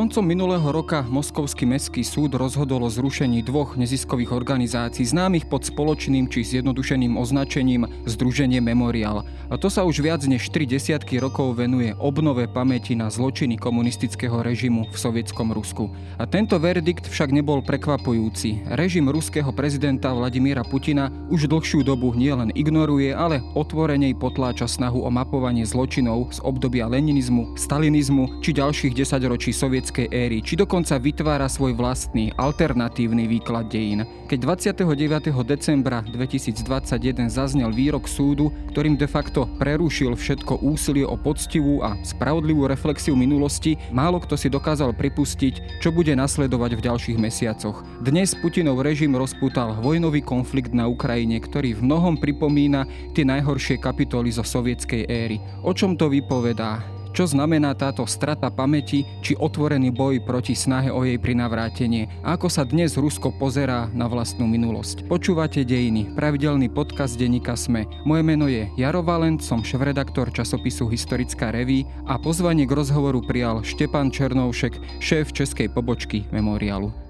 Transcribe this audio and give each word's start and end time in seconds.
Koncom 0.00 0.24
minulého 0.24 0.64
roka 0.72 1.04
Moskovský 1.04 1.68
mestský 1.68 2.00
súd 2.00 2.32
rozhodol 2.32 2.88
o 2.88 2.90
zrušení 2.90 3.44
dvoch 3.44 3.76
neziskových 3.76 4.32
organizácií 4.32 5.04
známych 5.04 5.44
pod 5.44 5.68
spoločným 5.68 6.24
či 6.24 6.40
zjednodušeným 6.40 7.20
označením 7.20 7.84
Združenie 8.08 8.64
Memorial. 8.64 9.28
A 9.52 9.60
to 9.60 9.68
sa 9.68 9.84
už 9.84 10.00
viac 10.00 10.24
než 10.24 10.48
3 10.48 10.64
desiatky 10.64 11.20
rokov 11.20 11.52
venuje 11.52 11.92
obnove 12.00 12.48
pamäti 12.48 12.96
na 12.96 13.12
zločiny 13.12 13.60
komunistického 13.60 14.40
režimu 14.40 14.88
v 14.88 14.96
sovietskom 14.96 15.52
Rusku. 15.52 15.92
A 16.16 16.24
tento 16.24 16.56
verdikt 16.56 17.04
však 17.04 17.28
nebol 17.28 17.60
prekvapujúci. 17.60 18.72
Režim 18.72 19.04
ruského 19.04 19.52
prezidenta 19.52 20.16
Vladimíra 20.16 20.64
Putina 20.64 21.12
už 21.28 21.44
dlhšiu 21.44 21.84
dobu 21.84 22.16
nielen 22.16 22.56
ignoruje, 22.56 23.12
ale 23.12 23.44
otvorenej 23.52 24.16
potláča 24.16 24.64
snahu 24.64 25.04
o 25.04 25.12
mapovanie 25.12 25.68
zločinov 25.68 26.32
z 26.32 26.40
obdobia 26.40 26.88
leninizmu, 26.88 27.52
stalinizmu 27.52 28.40
či 28.40 28.56
ďalších 28.56 28.96
desaťročí 28.96 29.52
sovietského 29.52 29.89
sovietskej 29.90 30.14
éry, 30.14 30.38
či 30.38 30.54
dokonca 30.54 30.94
vytvára 31.02 31.50
svoj 31.50 31.74
vlastný 31.74 32.30
alternatívny 32.38 33.26
výklad 33.26 33.66
dejín. 33.66 34.06
Keď 34.30 34.38
29. 34.38 35.34
decembra 35.42 36.06
2021 36.06 37.26
zaznel 37.26 37.74
výrok 37.74 38.06
súdu, 38.06 38.54
ktorým 38.70 38.94
de 38.94 39.10
facto 39.10 39.50
prerušil 39.58 40.14
všetko 40.14 40.62
úsilie 40.62 41.02
o 41.02 41.18
poctivú 41.18 41.82
a 41.82 41.98
spravodlivú 42.06 42.70
reflexiu 42.70 43.18
minulosti, 43.18 43.74
málo 43.90 44.22
kto 44.22 44.38
si 44.38 44.46
dokázal 44.46 44.94
pripustiť, 44.94 45.82
čo 45.82 45.90
bude 45.90 46.14
nasledovať 46.14 46.78
v 46.78 46.84
ďalších 46.86 47.18
mesiacoch. 47.18 47.82
Dnes 47.98 48.38
Putinov 48.38 48.86
režim 48.86 49.10
rozputal 49.18 49.74
vojnový 49.82 50.22
konflikt 50.22 50.70
na 50.70 50.86
Ukrajine, 50.86 51.42
ktorý 51.42 51.74
v 51.74 51.82
mnohom 51.82 52.14
pripomína 52.14 52.86
tie 53.10 53.26
najhoršie 53.26 53.82
kapitoly 53.82 54.30
zo 54.30 54.46
sovietskej 54.46 55.10
éry. 55.10 55.42
O 55.66 55.74
čom 55.74 55.98
to 55.98 56.06
vypovedá? 56.06 56.99
Čo 57.10 57.26
znamená 57.26 57.74
táto 57.74 58.06
strata 58.06 58.54
pamäti 58.54 59.02
či 59.18 59.34
otvorený 59.34 59.90
boj 59.90 60.22
proti 60.22 60.54
snahe 60.54 60.94
o 60.94 61.02
jej 61.02 61.18
prinavrátenie? 61.18 62.22
A 62.22 62.38
ako 62.38 62.46
sa 62.46 62.62
dnes 62.62 62.94
Rusko 62.94 63.34
pozerá 63.34 63.90
na 63.90 64.06
vlastnú 64.06 64.46
minulosť? 64.46 65.10
Počúvate 65.10 65.66
Dejiny, 65.66 66.14
pravidelný 66.14 66.70
podcast 66.70 67.18
denníka 67.18 67.58
SME. 67.58 67.90
Moje 68.06 68.22
meno 68.22 68.46
je 68.46 68.70
Jaro 68.78 69.02
Valent, 69.02 69.42
som 69.42 69.66
šéf-redaktor 69.66 70.30
časopisu 70.30 70.86
Historická 70.86 71.50
reví 71.50 71.82
a 72.06 72.14
pozvanie 72.14 72.62
k 72.62 72.78
rozhovoru 72.78 73.18
prijal 73.26 73.66
Štepan 73.66 74.14
Černovšek, 74.14 75.02
šéf 75.02 75.34
českej 75.34 75.66
pobočky 75.66 76.30
Memorialu. 76.30 77.09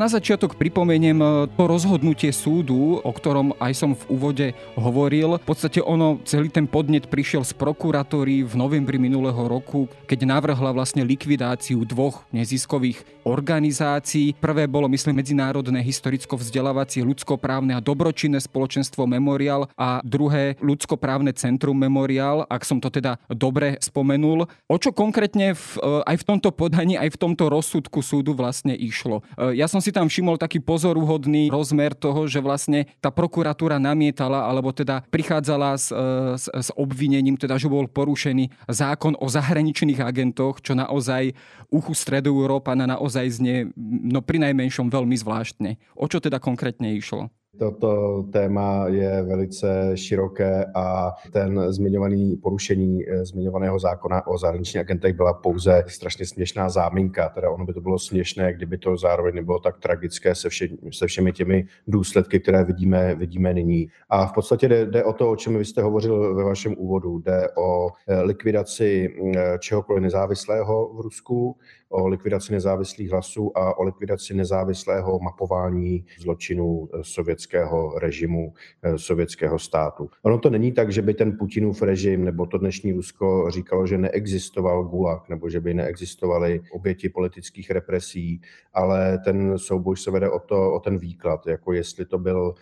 Na 0.00 0.08
začiatok 0.08 0.56
pripomeniem 0.56 1.18
e, 1.18 1.26
to 1.56 1.64
rozhodnutie 1.66 2.30
súdu, 2.30 3.02
o 3.02 3.10
ktorom 3.10 3.52
aj 3.58 3.72
som 3.74 3.90
v 3.92 4.04
úvode 4.06 4.46
hovoril. 4.78 5.36
V 5.36 5.48
podstate 5.48 5.82
ono, 5.82 6.22
celý 6.24 6.48
ten 6.48 6.64
podnet 6.64 7.10
prišiel 7.10 7.42
z 7.44 7.52
prokuratúry 7.58 8.46
v 8.46 8.54
novembri 8.54 8.96
minulého 8.96 9.44
roku, 9.44 9.90
keď 10.06 10.30
navrhla 10.30 10.70
vlastne 10.70 11.02
likvidáciu 11.02 11.82
dvoch 11.82 12.22
neziskových 12.30 13.02
organizácií. 13.26 14.38
Prvé 14.38 14.70
bolo, 14.70 14.86
myslím, 14.88 15.20
Medzinárodné 15.20 15.82
historicko-vzdelávacie 15.84 17.04
ľudskoprávne 17.04 17.74
a 17.76 17.82
dobročinné 17.82 18.40
spoločenstvo 18.40 19.04
Memorial 19.04 19.68
a 19.74 19.98
druhé 20.06 20.54
ľudskoprávne 20.62 21.34
centrum 21.34 21.74
Memorial, 21.74 22.46
ak 22.46 22.62
som 22.62 22.78
to 22.78 22.88
teda 22.88 23.18
dobre 23.26 23.76
spomenul. 23.82 24.46
O 24.70 24.76
čo 24.78 24.94
konkrétne 24.94 25.52
v, 25.52 25.64
e, 25.82 26.00
aj 26.06 26.16
v 26.22 26.24
tomto 26.24 26.54
podaní, 26.54 26.94
aj 26.94 27.12
v 27.12 27.20
tomto 27.20 27.50
rozsudku 27.50 28.00
súdu 28.00 28.32
vlastne 28.32 28.72
išlo? 28.72 29.20
E, 29.34 29.58
ja 29.58 29.68
som 29.68 29.80
som 29.80 29.88
si 29.90 29.98
tam 29.98 30.06
všimol 30.06 30.38
taký 30.38 30.62
pozoruhodný 30.62 31.50
rozmer 31.50 31.98
toho, 31.98 32.30
že 32.30 32.38
vlastne 32.38 32.86
tá 33.02 33.10
prokuratúra 33.10 33.82
namietala, 33.82 34.46
alebo 34.46 34.70
teda 34.70 35.02
prichádzala 35.10 35.74
s, 35.74 35.90
e, 35.90 36.38
s, 36.38 36.46
s 36.46 36.70
obvinením, 36.78 37.34
teda, 37.34 37.58
že 37.58 37.66
bol 37.66 37.90
porušený 37.90 38.70
zákon 38.70 39.18
o 39.18 39.26
zahraničných 39.26 39.98
agentoch, 39.98 40.62
čo 40.62 40.78
naozaj 40.78 41.34
uchu 41.74 41.92
stredu 41.98 42.38
Európa 42.38 42.78
na 42.78 42.86
naozaj 42.86 43.42
znie 43.42 43.74
no 44.06 44.22
pri 44.22 44.38
najmenšom 44.46 44.86
veľmi 44.86 45.18
zvláštne. 45.18 45.74
O 45.98 46.06
čo 46.06 46.22
teda 46.22 46.38
konkrétne 46.38 46.94
išlo? 46.94 47.34
Toto 47.60 48.24
téma 48.32 48.86
je 48.88 49.22
velice 49.22 49.90
široké 49.94 50.66
a 50.74 51.12
ten 51.32 51.72
zmiňovaný 51.72 52.36
porušení 52.36 53.08
eh, 53.08 53.24
zmiňovaného 53.24 53.78
zákona 53.78 54.26
o 54.26 54.38
zahraničních 54.38 54.80
agentech 54.80 55.16
byla 55.16 55.32
pouze 55.32 55.84
strašně 55.86 56.26
směšná 56.26 56.68
záminka. 56.68 57.28
Teda 57.28 57.50
ono 57.50 57.64
by 57.66 57.72
to 57.72 57.80
bylo 57.80 57.98
směšné, 57.98 58.52
kdyby 58.52 58.78
to 58.78 58.96
zároveň 58.96 59.34
nebylo 59.34 59.58
tak 59.58 59.78
tragické 59.78 60.34
se, 60.34 60.48
vše, 60.48 60.68
se 60.92 61.06
všemi 61.06 61.32
těmi 61.32 61.66
důsledky, 61.88 62.40
které 62.40 62.64
vidíme, 62.64 63.14
vidíme 63.14 63.54
nyní. 63.54 63.88
A 64.08 64.26
v 64.26 64.32
podstatě 64.32 64.68
jde, 64.68 64.86
jde 64.86 65.04
o 65.04 65.12
to, 65.12 65.30
o 65.30 65.36
čem 65.36 65.58
vy 65.58 65.64
jste 65.64 65.82
hovořil 65.82 66.34
ve 66.34 66.44
vašem 66.44 66.74
úvodu. 66.78 67.18
Jde 67.18 67.48
o 67.56 67.90
eh, 68.08 68.22
likvidaci 68.22 69.14
eh, 69.36 69.58
čehokoliv 69.58 70.02
nezávislého 70.02 70.94
v 70.94 71.00
Rusku, 71.00 71.56
o 71.90 72.08
likvidaci 72.08 72.52
nezávislých 72.52 73.10
hlasů 73.10 73.58
a 73.58 73.78
o 73.78 73.82
likvidaci 73.82 74.34
nezávislého 74.34 75.18
mapování 75.18 76.04
zločinů 76.18 76.88
eh, 76.92 76.98
sovětského 77.02 77.98
režimu, 77.98 78.52
eh, 78.82 78.98
sovětského 78.98 79.58
státu. 79.58 80.10
Ono 80.22 80.38
to 80.38 80.50
není 80.50 80.72
tak, 80.72 80.92
že 80.92 81.02
by 81.02 81.14
ten 81.14 81.38
Putinův 81.38 81.82
režim 81.82 82.24
nebo 82.24 82.46
to 82.46 82.58
dnešní 82.58 82.92
Rusko 82.92 83.50
říkalo, 83.50 83.86
že 83.86 83.98
neexistoval 83.98 84.84
Gulag 84.84 85.28
nebo 85.28 85.50
že 85.50 85.60
by 85.60 85.74
neexistovaly 85.74 86.60
oběti 86.72 87.08
politických 87.08 87.70
represí, 87.70 88.40
ale 88.74 89.18
ten 89.24 89.58
souboj 89.58 89.96
se 89.96 90.10
vede 90.10 90.30
o, 90.30 90.38
to, 90.38 90.72
o 90.72 90.80
ten 90.80 90.98
výklad, 90.98 91.46
jako 91.46 91.72
jestli 91.72 92.04
to 92.04 92.18
byl 92.18 92.54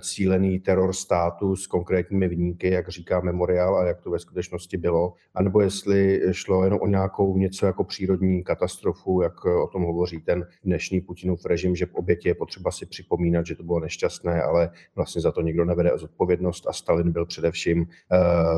cílený 0.00 0.60
teror 0.60 0.92
státu 0.92 1.56
s 1.56 1.66
konkrétními 1.66 2.28
vníky, 2.28 2.70
jak 2.70 2.88
říká 2.88 3.20
memoriál 3.20 3.76
a 3.78 3.86
jak 3.86 4.00
to 4.00 4.10
ve 4.10 4.18
skutečnosti 4.18 4.76
bylo, 4.76 5.14
anebo 5.34 5.60
jestli 5.60 6.22
šlo 6.32 6.64
jen 6.64 6.78
o 6.80 6.86
nějakou 6.86 7.36
něco 7.36 7.66
jako 7.66 7.84
přírodní 7.84 8.44
katastrofu, 8.44 9.22
jak 9.22 9.44
o 9.44 9.66
tom 9.66 9.82
hovoří 9.82 10.20
ten 10.20 10.46
dnešní 10.64 11.00
Putinův 11.00 11.46
režim, 11.46 11.76
že 11.76 11.86
v 11.86 11.94
oběti 11.94 12.28
je 12.28 12.34
potřeba 12.34 12.70
si 12.70 12.86
připomínat, 12.86 13.46
že 13.46 13.54
to 13.54 13.62
bylo 13.62 13.80
nešťastné, 13.80 14.42
ale 14.42 14.70
vlastně 14.96 15.22
za 15.22 15.32
to 15.32 15.40
nikdo 15.40 15.64
nevede 15.64 15.90
zodpovědnost 15.94 16.66
a 16.68 16.72
Stalin 16.72 17.12
byl 17.12 17.26
především 17.26 17.80
uh, 17.80 17.86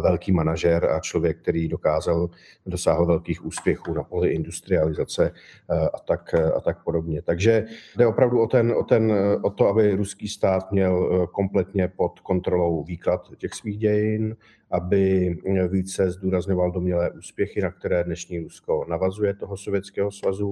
velký 0.02 0.32
manažer 0.32 0.84
a 0.84 1.00
člověk, 1.00 1.42
který 1.42 1.68
dokázal 1.68 2.30
dosáhl 2.66 3.06
velkých 3.06 3.44
úspěchů 3.44 3.94
na 3.94 4.02
poli 4.02 4.30
industrializace 4.30 5.30
uh, 5.70 5.76
a, 5.76 5.98
tak, 6.06 6.34
a 6.34 6.60
tak 6.60 6.84
podobně. 6.84 7.22
Takže 7.22 7.66
jde 7.96 8.06
opravdu 8.06 8.40
o, 8.40 8.46
ten, 8.46 8.72
o, 8.72 8.82
ten, 8.82 9.12
o 9.42 9.50
to, 9.50 9.68
aby 9.68 9.94
ruský 9.94 10.28
stát 10.28 10.72
měl 10.72 11.07
Eh, 11.07 11.07
kompletně 11.32 11.88
pod 11.88 12.20
kontrolou 12.20 12.84
výklad 12.84 13.30
těch 13.36 13.54
svých 13.54 13.78
dějin, 13.78 14.36
aby 14.70 15.36
více 15.68 16.10
zdůrazňoval 16.10 16.70
domělé 16.70 17.10
úspěchy, 17.10 17.60
na 17.60 17.70
které 17.70 18.04
dnešní 18.04 18.38
Rusko 18.38 18.84
navazuje 18.88 19.34
toho 19.34 19.56
Sovětského 19.56 20.10
svazu 20.10 20.48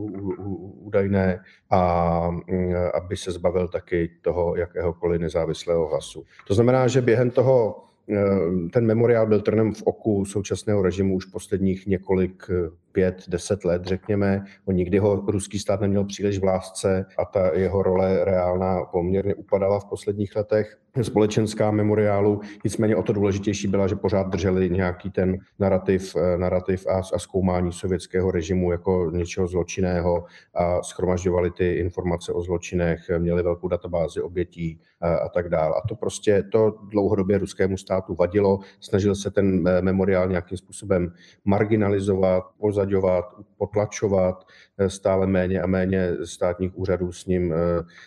údajné 0.80 1.40
a 1.70 2.30
mm, 2.30 2.74
aby 2.94 3.16
se 3.16 3.32
zbavil 3.32 3.68
taky 3.68 4.10
toho 4.22 4.56
jakéhokoliv 4.56 5.20
nezávislého 5.20 5.88
hlasu. 5.88 6.24
To 6.46 6.54
znamená, 6.54 6.88
že 6.88 7.00
během 7.00 7.30
toho 7.30 7.84
eh, 8.10 8.68
ten 8.72 8.86
memoriál 8.86 9.26
byl 9.26 9.40
trnem 9.40 9.74
v 9.74 9.82
oku 9.82 10.24
současného 10.24 10.82
režimu 10.82 11.14
už 11.14 11.24
posledních 11.24 11.86
několik 11.86 12.46
eh, 12.50 12.70
pět, 12.96 13.28
deset 13.28 13.64
let, 13.64 13.84
řekněme. 13.84 14.44
On 14.64 14.74
nikdy 14.74 14.98
ho 14.98 15.24
ruský 15.26 15.58
stát 15.58 15.80
neměl 15.80 16.04
příliš 16.04 16.38
v 16.38 16.44
lásce 16.44 17.06
a 17.18 17.24
ta 17.24 17.50
jeho 17.54 17.82
role 17.82 18.24
reálná 18.24 18.84
poměrně 18.84 19.34
upadala 19.34 19.80
v 19.80 19.84
posledních 19.84 20.36
letech 20.36 20.78
společenská 21.02 21.70
memoriálu. 21.70 22.40
Nicméně 22.64 22.96
o 22.96 23.02
to 23.02 23.12
důležitější 23.12 23.68
byla, 23.68 23.86
že 23.86 23.96
pořád 23.96 24.28
drželi 24.28 24.70
nějaký 24.70 25.10
ten 25.10 25.38
narrativ, 25.58 26.16
eh, 26.16 26.38
narrativ 26.38 26.86
a, 26.86 27.00
a 27.14 27.18
zkoumání 27.18 27.72
sovětského 27.72 28.30
režimu 28.30 28.72
jako 28.72 29.10
něčeho 29.10 29.46
zločinného 29.46 30.24
a 30.54 30.82
schromažďovali 30.82 31.50
ty 31.50 31.72
informace 31.72 32.32
o 32.32 32.42
zločinech, 32.42 33.00
měli 33.18 33.42
velkou 33.42 33.68
databázi 33.68 34.20
obětí 34.20 34.80
a, 35.00 35.14
a 35.14 35.28
tak 35.28 35.48
dále. 35.48 35.74
A 35.84 35.88
to 35.88 35.94
prostě 35.94 36.42
to 36.52 36.74
dlouhodobě 36.90 37.38
ruskému 37.38 37.76
státu 37.76 38.14
vadilo. 38.14 38.58
Snažil 38.80 39.14
se 39.14 39.30
ten 39.30 39.68
eh, 39.68 39.82
memoriál 39.82 40.28
nějakým 40.28 40.58
způsobem 40.58 41.12
marginalizovat, 41.44 42.44
pozadí 42.58 42.85
vylaďovat, 42.86 43.24
potlačovat. 43.58 44.46
Stále 44.88 45.26
méně 45.26 45.62
a 45.62 45.66
méně 45.66 46.16
státních 46.24 46.78
úřadů 46.78 47.12
s 47.12 47.26
ním, 47.26 47.54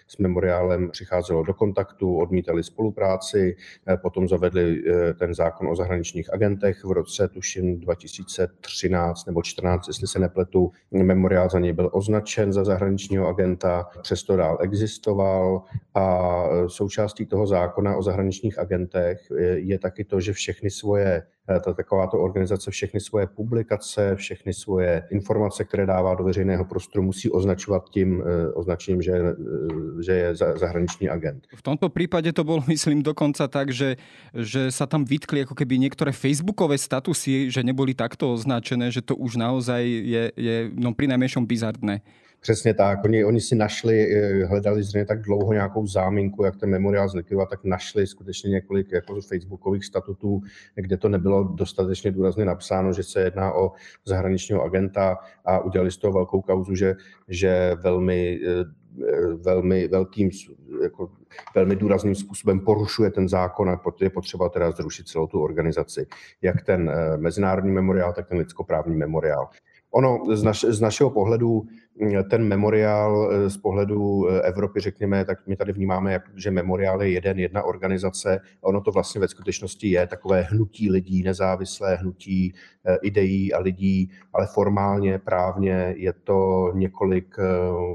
s 0.07 0.17
memoriálem 0.17 0.89
přicházelo 0.91 1.43
do 1.43 1.53
kontaktu, 1.53 2.17
odmítali 2.17 2.63
spolupráci, 2.63 3.55
potom 4.01 4.27
zavedli 4.27 4.83
ten 5.19 5.33
zákon 5.33 5.67
o 5.67 5.75
zahraničních 5.75 6.33
agentech 6.33 6.83
v 6.83 6.91
roce, 6.91 7.27
tuším 7.27 7.79
2013 7.79 9.25
nebo 9.25 9.41
14, 9.41 9.87
jestli 9.87 10.07
se 10.07 10.19
nepletu, 10.19 10.71
memoriál 10.91 11.49
za 11.49 11.59
něj 11.59 11.73
byl 11.73 11.89
označen 11.93 12.53
za 12.53 12.63
zahraničního 12.63 13.27
agenta, 13.27 13.87
přesto 14.01 14.37
dál 14.37 14.57
existoval 14.61 15.61
a 15.95 16.43
součástí 16.67 17.25
toho 17.25 17.47
zákona 17.47 17.97
o 17.97 18.03
zahraničních 18.03 18.59
agentech 18.59 19.31
je 19.55 19.79
taky 19.79 20.03
to, 20.03 20.19
že 20.19 20.33
všechny 20.33 20.69
svoje 20.69 21.23
Eh, 21.38 21.38
ta 21.59 21.73
takováto 21.73 22.21
organizace 22.21 22.71
všechny 22.71 22.99
svoje 22.99 23.27
publikace, 23.27 24.15
všechny 24.15 24.53
svoje 24.53 25.03
informace, 25.09 25.63
které 25.65 25.85
dává 25.85 26.15
do 26.15 26.23
veřejného 26.23 26.65
prostoru, 26.65 27.03
musí 27.03 27.29
označovat 27.29 27.89
tím 27.89 28.21
eh, 28.21 28.53
označením, 28.53 29.01
že, 29.01 29.13
eh, 29.13 30.03
že 30.03 30.13
je 30.13 30.35
zahraniční 30.35 31.09
agent. 31.09 31.47
V 31.55 31.61
tomto 31.61 31.89
prípade 31.89 32.33
to 32.33 32.43
bolo, 32.43 32.63
myslím, 32.73 33.01
dokonca 33.01 33.47
tak, 33.47 33.73
že, 33.73 33.97
že 34.33 34.69
sa 34.69 34.85
tam 34.85 35.05
vytkli 35.05 35.49
ako 35.49 35.57
keby 35.57 35.81
niektoré 35.81 36.13
facebookové 36.13 36.77
statusy, 36.77 37.49
že 37.49 37.65
neboli 37.65 37.97
takto 37.97 38.29
označené, 38.29 38.93
že 38.93 39.01
to 39.01 39.17
už 39.17 39.41
naozaj 39.41 39.81
je, 39.89 40.23
je 40.37 40.55
no, 40.77 40.93
pri 40.93 41.09
najmenšom 41.09 41.49
bizardné. 41.49 42.05
Přesně 42.39 42.73
tak. 42.73 43.03
Oni, 43.03 43.25
oni 43.25 43.41
si 43.41 43.55
našli, 43.55 44.15
eh, 44.15 44.45
hledali 44.45 44.83
zřejmě 44.83 45.05
tak 45.05 45.21
dlouho 45.21 45.53
nějakou 45.53 45.87
záminku, 45.87 46.43
jak 46.43 46.57
ten 46.57 46.69
memoriál 46.69 47.09
zlikvidovat, 47.09 47.49
tak 47.49 47.63
našli 47.63 48.07
skutečně 48.07 48.49
několik 48.49 48.91
jako 48.91 49.21
facebookových 49.21 49.85
statutů, 49.85 50.41
kde 50.75 50.97
to 50.97 51.09
nebylo 51.09 51.43
dostatečně 51.43 52.11
důrazně 52.11 52.45
napsáno, 52.45 52.93
že 52.93 53.03
se 53.03 53.21
jedná 53.21 53.53
o 53.53 53.71
zahraničního 54.05 54.63
agenta 54.63 55.17
a 55.45 55.59
udělali 55.59 55.91
z 55.91 55.97
toho 55.97 56.13
velkou 56.13 56.41
kauzu, 56.41 56.75
že, 56.75 56.95
že 57.27 57.75
velmi 57.83 58.39
eh, 58.47 58.79
velmi 59.35 59.87
velkým, 59.87 60.29
jako 60.83 61.09
velmi 61.55 61.75
důrazným 61.75 62.15
způsobem 62.15 62.59
porušuje 62.59 63.11
ten 63.11 63.29
zákon 63.29 63.69
a 63.69 63.75
proto 63.75 64.03
je 64.03 64.09
potřeba 64.09 64.49
teda 64.49 64.71
zrušit 64.71 65.07
celou 65.07 65.27
tu 65.27 65.41
organizaci. 65.41 66.07
Jak 66.41 66.61
ten 66.61 66.89
eh, 66.89 67.17
mezinárodní 67.17 67.71
memoriál, 67.71 68.13
tak 68.13 68.27
ten 68.27 68.37
lidskoprávní 68.37 68.95
memoriál. 68.95 69.49
Ono 69.91 70.35
z, 70.35 70.43
naš, 70.43 70.65
z 70.69 70.81
našeho 70.81 71.09
pohledu 71.09 71.63
ten 72.29 72.43
memoriál 72.43 73.31
eh, 73.31 73.49
z 73.49 73.57
pohledu 73.57 74.29
eh, 74.29 74.41
Evropy, 74.41 74.79
řekněme, 74.79 75.25
tak 75.25 75.47
my 75.47 75.55
tady 75.55 75.73
vnímáme, 75.73 76.19
že 76.35 76.51
memoriál 76.51 77.03
je 77.03 77.09
jeden, 77.09 77.39
jedna 77.39 77.63
organizace. 77.63 78.39
Ono 78.61 78.81
to 78.81 78.91
vlastně 78.91 79.21
ve 79.21 79.27
skutečnosti 79.27 79.89
je 79.89 80.07
takové 80.07 80.41
hnutí 80.41 80.91
lidí, 80.91 81.23
nezávislé 81.23 81.95
hnutí 81.95 82.53
eh, 82.85 82.97
ideí 83.01 83.53
a 83.53 83.59
lidí, 83.59 84.11
ale 84.33 84.47
formálně, 84.47 85.19
právně 85.19 85.93
je 85.97 86.13
to 86.13 86.71
několik, 86.75 87.35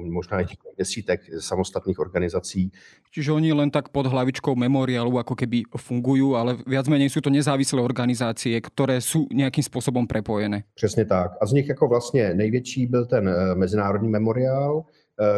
možná 0.05 0.41
i 0.41 0.47
desítek 0.79 1.21
samostatných 1.39 1.99
organizací. 1.99 2.73
Čiže 3.15 3.31
oni 3.33 3.55
len 3.55 3.71
tak 3.71 3.95
pod 3.95 4.11
hlavičkou 4.11 4.59
memoriálu 4.59 5.23
ako 5.23 5.39
keby 5.39 5.71
fungujú, 5.71 6.35
ale 6.35 6.59
viac 6.67 6.91
menej 6.91 7.07
sú 7.07 7.23
to 7.23 7.31
nezávislé 7.31 7.79
organizácie, 7.79 8.59
které 8.59 8.99
sú 8.99 9.31
nejakým 9.31 9.63
spôsobom 9.63 10.03
prepojené. 10.11 10.67
Přesně 10.75 11.05
tak. 11.05 11.31
A 11.41 11.47
z 11.47 11.53
nich 11.53 11.69
jako 11.69 11.89
vlastně 11.89 12.35
největší 12.35 12.87
byl 12.87 13.07
ten 13.07 13.31
mezinárodní 13.55 13.94
Národní 13.95 14.11
memoriál, 14.11 14.85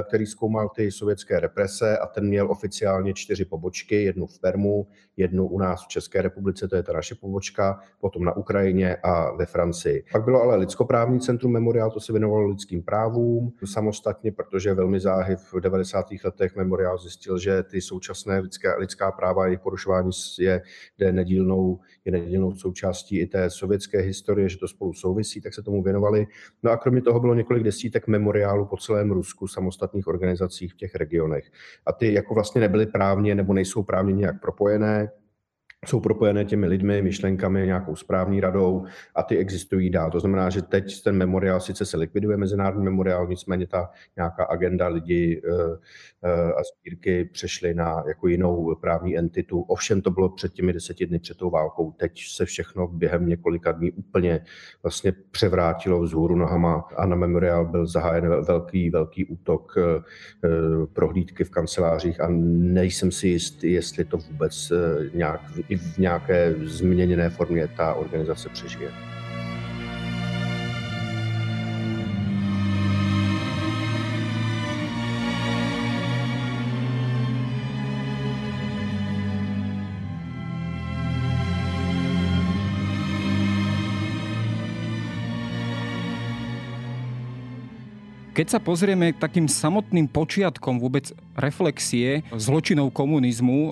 který 0.08 0.26
zkoumal 0.26 0.68
ty 0.68 0.90
sovětské 0.90 1.40
represe 1.40 1.98
a 1.98 2.06
ten 2.06 2.26
měl 2.26 2.50
oficiálně 2.50 3.14
čtyři 3.14 3.44
pobočky, 3.44 4.02
jednu 4.02 4.26
v 4.26 4.40
Permu, 4.40 4.86
jednu 5.16 5.48
u 5.48 5.58
nás 5.58 5.84
v 5.84 5.88
České 5.88 6.22
republice, 6.22 6.68
to 6.68 6.76
je 6.76 6.82
ta 6.82 6.92
naše 6.92 7.14
pobočka, 7.14 7.80
potom 8.00 8.24
na 8.24 8.36
Ukrajině 8.36 8.96
a 8.96 9.36
ve 9.36 9.46
Francii. 9.46 10.04
Pak 10.12 10.24
bylo 10.24 10.42
ale 10.42 10.56
lidskoprávní 10.56 11.20
centrum 11.20 11.52
Memoriál, 11.52 11.90
to 11.90 12.00
se 12.00 12.12
věnovalo 12.12 12.46
lidským 12.46 12.82
právům 12.82 13.52
samostatně, 13.64 14.32
protože 14.32 14.74
velmi 14.74 15.00
záhy 15.00 15.36
v 15.36 15.60
90. 15.60 16.06
letech 16.24 16.56
Memoriál 16.56 16.98
zjistil, 16.98 17.38
že 17.38 17.62
ty 17.62 17.80
současné 17.80 18.38
lidská, 18.38 18.76
lidská 18.78 19.12
práva 19.12 19.42
a 19.42 19.46
jejich 19.46 19.60
porušování 19.60 20.10
je, 20.38 20.62
je, 20.98 21.12
nedílnou, 21.12 21.80
je 22.04 22.12
nedílnou 22.12 22.54
součástí 22.54 23.20
i 23.20 23.26
té 23.26 23.50
sovětské 23.50 23.98
historie, 23.98 24.48
že 24.48 24.58
to 24.58 24.68
spolu 24.68 24.92
souvisí, 24.92 25.40
tak 25.40 25.54
se 25.54 25.62
tomu 25.62 25.82
věnovali. 25.82 26.26
No 26.62 26.70
a 26.70 26.76
kromě 26.76 27.02
toho 27.02 27.20
bylo 27.20 27.34
několik 27.34 27.62
desítek 27.62 28.08
memoriálů 28.08 28.66
po 28.66 28.76
celém 28.76 29.10
Rusku, 29.10 29.48
samostatných 29.66 30.06
organizacích 30.06 30.72
v 30.72 30.76
těch 30.76 30.94
regionech. 30.94 31.50
A 31.86 31.92
ty 31.92 32.12
jako 32.12 32.34
vlastně 32.34 32.60
nebyly 32.60 32.86
právně 32.86 33.34
nebo 33.34 33.52
nejsou 33.52 33.82
právně 33.82 34.12
nějak 34.12 34.40
propojené, 34.40 35.10
jsou 35.88 36.00
propojené 36.00 36.44
těmi 36.44 36.66
lidmi, 36.66 37.02
myšlenkami, 37.02 37.66
nějakou 37.66 37.96
správní 37.96 38.40
radou 38.40 38.84
a 39.14 39.22
ty 39.22 39.36
existují 39.38 39.90
dál. 39.90 40.10
To 40.10 40.20
znamená, 40.20 40.50
že 40.50 40.62
teď 40.62 41.02
ten 41.02 41.16
memoriál 41.16 41.60
sice 41.60 41.86
se 41.86 41.96
likviduje, 41.96 42.36
mezinárodní 42.36 42.84
memoriál, 42.84 43.26
nicméně 43.26 43.66
ta 43.66 43.90
nějaká 44.16 44.44
agenda 44.44 44.88
lidí 44.88 45.38
eh, 45.38 45.40
eh, 46.24 46.52
a 46.52 46.62
sbírky 46.62 47.24
přešly 47.24 47.74
na 47.74 48.04
jako 48.08 48.28
jinou 48.28 48.74
právní 48.80 49.18
entitu. 49.18 49.60
Ovšem 49.60 50.02
to 50.02 50.10
bylo 50.10 50.28
před 50.28 50.52
těmi 50.52 50.72
deseti 50.72 51.06
dny 51.06 51.18
před 51.18 51.36
tou 51.36 51.50
válkou. 51.50 51.92
Teď 51.92 52.20
se 52.28 52.44
všechno 52.44 52.88
během 52.88 53.28
několika 53.28 53.72
dní 53.72 53.92
úplně 53.92 54.44
vlastně 54.82 55.12
převrátilo 55.30 56.02
vzhůru 56.02 56.36
nohama 56.36 56.88
a 56.96 57.06
na 57.06 57.16
memoriál 57.16 57.66
byl 57.66 57.86
zahájen 57.86 58.28
velký, 58.28 58.90
velký 58.90 59.24
útok 59.24 59.74
eh, 59.78 60.02
prohlídky 60.92 61.44
v 61.44 61.50
kancelářích 61.50 62.20
a 62.20 62.26
nejsem 62.30 63.12
si 63.12 63.28
jistý, 63.28 63.72
jestli 63.72 64.04
to 64.04 64.16
vůbec 64.16 64.72
nějak 65.14 65.40
v 65.76 65.98
nějaké 65.98 66.54
změněné 66.64 67.30
formě 67.30 67.68
ta 67.68 67.94
organizace 67.94 68.48
přežije. 68.48 68.90
Keď 88.36 88.52
sa 88.52 88.60
pozrieme 88.60 89.16
k 89.16 89.22
takým 89.24 89.48
samotným 89.48 90.12
počiatkom 90.12 90.76
vôbec 90.76 91.08
reflexie 91.40 92.20
zločinov 92.36 92.92
komunizmu 92.92 93.56
e, 93.56 93.68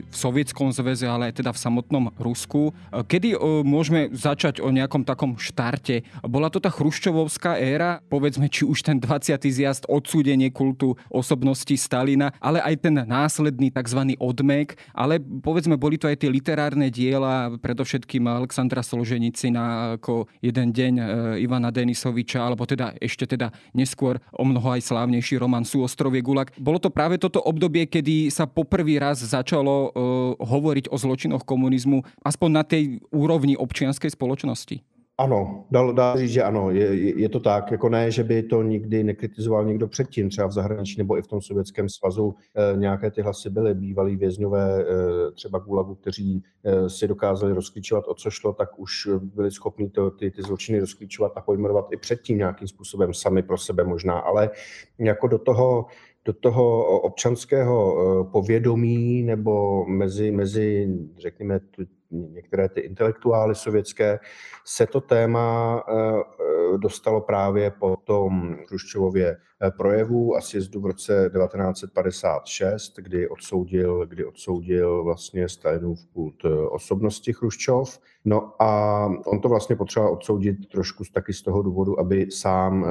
v 0.00 0.16
Sovietskom 0.16 0.72
zväze, 0.72 1.04
ale 1.04 1.28
aj 1.28 1.44
teda 1.44 1.52
v 1.52 1.60
samotnom 1.60 2.04
Rusku, 2.16 2.72
e, 2.72 3.04
kedy 3.04 3.36
e, 3.36 3.38
môžeme 3.60 4.08
začať 4.16 4.64
o 4.64 4.72
nejakom 4.72 5.04
takom 5.04 5.36
štarte? 5.36 6.00
Bola 6.24 6.48
to 6.48 6.64
tá 6.64 6.72
chruščovovská 6.72 7.60
éra, 7.60 8.00
povedzme, 8.08 8.48
či 8.48 8.64
už 8.64 8.88
ten 8.88 8.96
20. 8.96 9.36
zjazd, 9.52 9.84
odsúdenie 9.84 10.48
kultu 10.48 10.96
osobnosti 11.12 11.76
Stalina, 11.76 12.32
ale 12.40 12.64
aj 12.64 12.88
ten 12.88 12.96
následný 12.96 13.68
tzv. 13.68 14.16
odmek, 14.16 14.80
ale 14.96 15.20
povedzme, 15.20 15.76
boli 15.76 16.00
to 16.00 16.08
aj 16.08 16.24
tie 16.24 16.32
literárne 16.32 16.88
diela, 16.88 17.52
predovšetkým 17.60 18.24
Alexandra 18.24 18.80
Solženicina 18.80 19.96
ako 20.00 20.24
jeden 20.40 20.72
deň 20.72 20.92
Ivana 21.36 21.68
Denisoviča, 21.68 22.40
alebo 22.48 22.64
teda 22.64 22.96
ešte 22.96 23.28
teda 23.28 23.52
neskôr 23.76 24.05
neskôr 24.06 24.22
o 24.30 24.44
mnoho 24.46 24.78
aj 24.78 24.86
slávnejší 24.86 25.42
román 25.42 25.66
Sú 25.66 25.82
ostrovie 25.82 26.22
Gulag. 26.22 26.54
Bolo 26.62 26.78
to 26.78 26.94
práve 26.94 27.18
toto 27.18 27.42
obdobie, 27.42 27.90
kedy 27.90 28.30
sa 28.30 28.46
poprvý 28.46 29.02
raz 29.02 29.18
začalo 29.18 29.90
uh, 29.90 29.90
hovoriť 30.38 30.94
o 30.94 30.96
zločinoch 30.96 31.42
komunizmu, 31.42 32.06
aspoň 32.22 32.50
na 32.54 32.62
tej 32.62 33.02
úrovni 33.10 33.58
občianskej 33.58 34.14
spoločnosti? 34.14 34.95
Ano, 35.18 35.66
dá, 35.70 35.92
dá 35.92 36.16
říct, 36.16 36.30
že 36.30 36.42
ano, 36.42 36.70
je, 36.70 37.20
je 37.20 37.28
to 37.28 37.40
tak. 37.40 37.70
Jako 37.70 37.88
ne, 37.88 38.10
že 38.10 38.24
by 38.24 38.42
to 38.42 38.62
nikdy 38.62 39.04
nekritizoval 39.04 39.64
někdo 39.64 39.88
předtím, 39.88 40.28
třeba 40.28 40.46
v 40.46 40.52
zahraničí 40.52 40.98
nebo 40.98 41.18
i 41.18 41.22
v 41.22 41.26
tom 41.26 41.40
Sovětském 41.40 41.88
svazu 41.88 42.34
e, 42.54 42.76
nějaké 42.76 43.10
ty 43.10 43.22
hlasy 43.22 43.50
byly. 43.50 43.74
Bývalí 43.74 44.16
vězňové, 44.16 44.82
e, 44.82 44.84
třeba 45.32 45.58
Gulagu, 45.58 45.94
kteří 45.94 46.42
e, 46.64 46.90
si 46.90 47.08
dokázali 47.08 47.52
rozklíčovat, 47.52 48.04
o 48.08 48.14
co 48.14 48.30
šlo, 48.30 48.52
tak 48.52 48.78
už 48.78 49.08
byli 49.20 49.50
schopni 49.50 49.90
to, 49.90 50.10
ty, 50.10 50.30
ty 50.30 50.42
zločiny 50.42 50.80
rozklíčovat 50.80 51.32
a 51.36 51.40
pojmenovat 51.40 51.86
i 51.92 51.96
předtím 51.96 52.38
nějakým 52.38 52.68
způsobem 52.68 53.14
sami 53.14 53.42
pro 53.42 53.58
sebe 53.58 53.84
možná. 53.84 54.18
Ale 54.18 54.50
jako 54.98 55.26
do 55.26 55.38
toho 55.38 55.86
do 56.24 56.32
toho 56.32 57.00
občanského 57.00 57.94
povědomí 58.32 59.22
nebo 59.22 59.84
mezi, 59.86 60.30
mezi 60.30 60.88
řekněme, 61.18 61.60
některé 62.10 62.68
ty 62.68 62.80
intelektuály 62.80 63.54
sovětské, 63.54 64.18
se 64.64 64.86
to 64.86 65.00
téma 65.00 65.82
eh, 65.88 65.94
eh, 65.94 66.78
dostalo 66.78 67.20
právě 67.20 67.70
po 67.70 67.96
tom 68.04 68.56
Hruščovově 68.68 69.36
eh, 69.36 69.70
projevu 69.70 70.36
a 70.36 70.40
sjezdu 70.40 70.80
v 70.80 70.86
roce 70.86 71.30
1956, 71.38 72.92
kdy 72.96 73.28
odsoudil, 73.28 74.06
kdy 74.06 74.24
odsoudil 74.24 75.04
vlastně 75.04 75.48
Stalinův 75.48 76.06
kult 76.12 76.44
osobnosti 76.70 77.32
Chruščov. 77.32 77.98
No 78.24 78.62
a 78.62 79.04
on 79.26 79.40
to 79.40 79.48
vlastně 79.48 79.76
potřeboval 79.76 80.12
odsoudit 80.12 80.68
trošku 80.68 81.04
taky 81.12 81.32
z 81.32 81.42
toho 81.42 81.62
důvodu, 81.62 82.00
aby 82.00 82.30
sám 82.30 82.86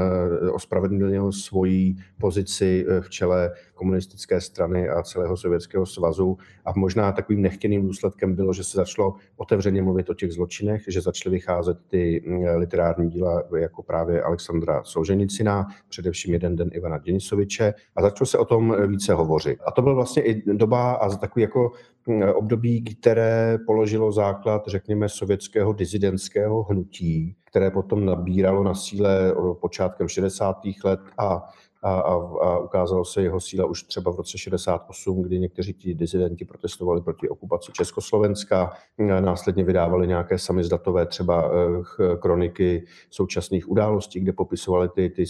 ospravedlnil 0.54 1.32
svoji 1.32 1.96
pozici 2.20 2.86
v 3.02 3.10
čele 3.10 3.52
komunistické 3.74 4.42
strany 4.42 4.90
a 4.90 5.04
celého 5.04 5.38
Sovětského 5.38 5.86
svazu. 5.86 6.38
A 6.66 6.74
možná 6.76 7.12
takovým 7.12 7.42
nechtěným 7.42 7.82
důsledkem 7.82 8.36
bylo, 8.36 8.54
že 8.54 8.64
se 8.64 8.78
začalo 8.78 9.05
začalo 9.06 9.26
otevřeně 9.38 9.82
mluvit 9.82 10.10
o 10.10 10.14
těch 10.14 10.32
zločinech, 10.32 10.84
že 10.88 11.02
začaly 11.02 11.36
vycházet 11.36 11.78
ty 11.88 12.24
mm, 12.26 12.44
literární 12.56 13.10
díla 13.10 13.44
jako 13.58 13.84
právě 13.84 14.24
Alexandra 14.24 14.84
Solženicina, 14.84 15.68
především 15.90 16.34
jeden 16.34 16.56
den 16.56 16.70
Ivana 16.74 16.98
Denisoviče 16.98 17.74
a 17.96 18.02
začalo 18.02 18.26
se 18.26 18.38
o 18.38 18.46
tom 18.46 18.76
více 18.88 19.14
hovořit. 19.14 19.60
A 19.66 19.72
to 19.72 19.82
byl 19.82 19.96
vlastně 19.96 20.24
i 20.24 20.54
doba 20.54 20.94
a 20.94 21.10
takový 21.10 21.42
jako 21.42 21.72
mm, 22.08 22.24
období, 22.24 22.84
které 22.84 23.58
položilo 23.66 24.12
základ, 24.12 24.64
řekněme, 24.68 25.10
sovětského 25.10 25.74
dizidentského 25.74 26.64
hnutí, 26.64 27.36
které 27.46 27.72
potom 27.72 28.06
nabíralo 28.06 28.64
na 28.64 28.74
síle 28.74 29.36
počátkem 29.62 30.08
60. 30.08 30.58
let 30.84 31.00
a 31.18 31.44
a, 31.86 32.00
a, 32.00 32.14
a 32.42 32.60
ukázalo 32.60 33.06
se 33.06 33.22
jeho 33.22 33.40
síla 33.40 33.66
už 33.66 33.84
třeba 33.84 34.12
v 34.12 34.16
roce 34.16 34.38
68, 34.38 35.22
kdy 35.22 35.40
někteří 35.40 35.74
ti 35.74 35.94
dizidenti 35.94 36.46
protestovali 36.46 37.02
proti 37.02 37.30
okupaci 37.30 37.72
Československa, 37.72 38.72
následně 39.20 39.64
vydávali 39.64 40.08
nějaké 40.08 40.38
samizdatové 40.40 41.06
třeba 41.06 41.52
eh, 41.52 42.18
kroniky 42.18 42.86
současných 43.10 43.70
událostí, 43.70 44.20
kde 44.20 44.34
popisovali 44.34 44.90
ty, 44.90 45.10
ty 45.10 45.24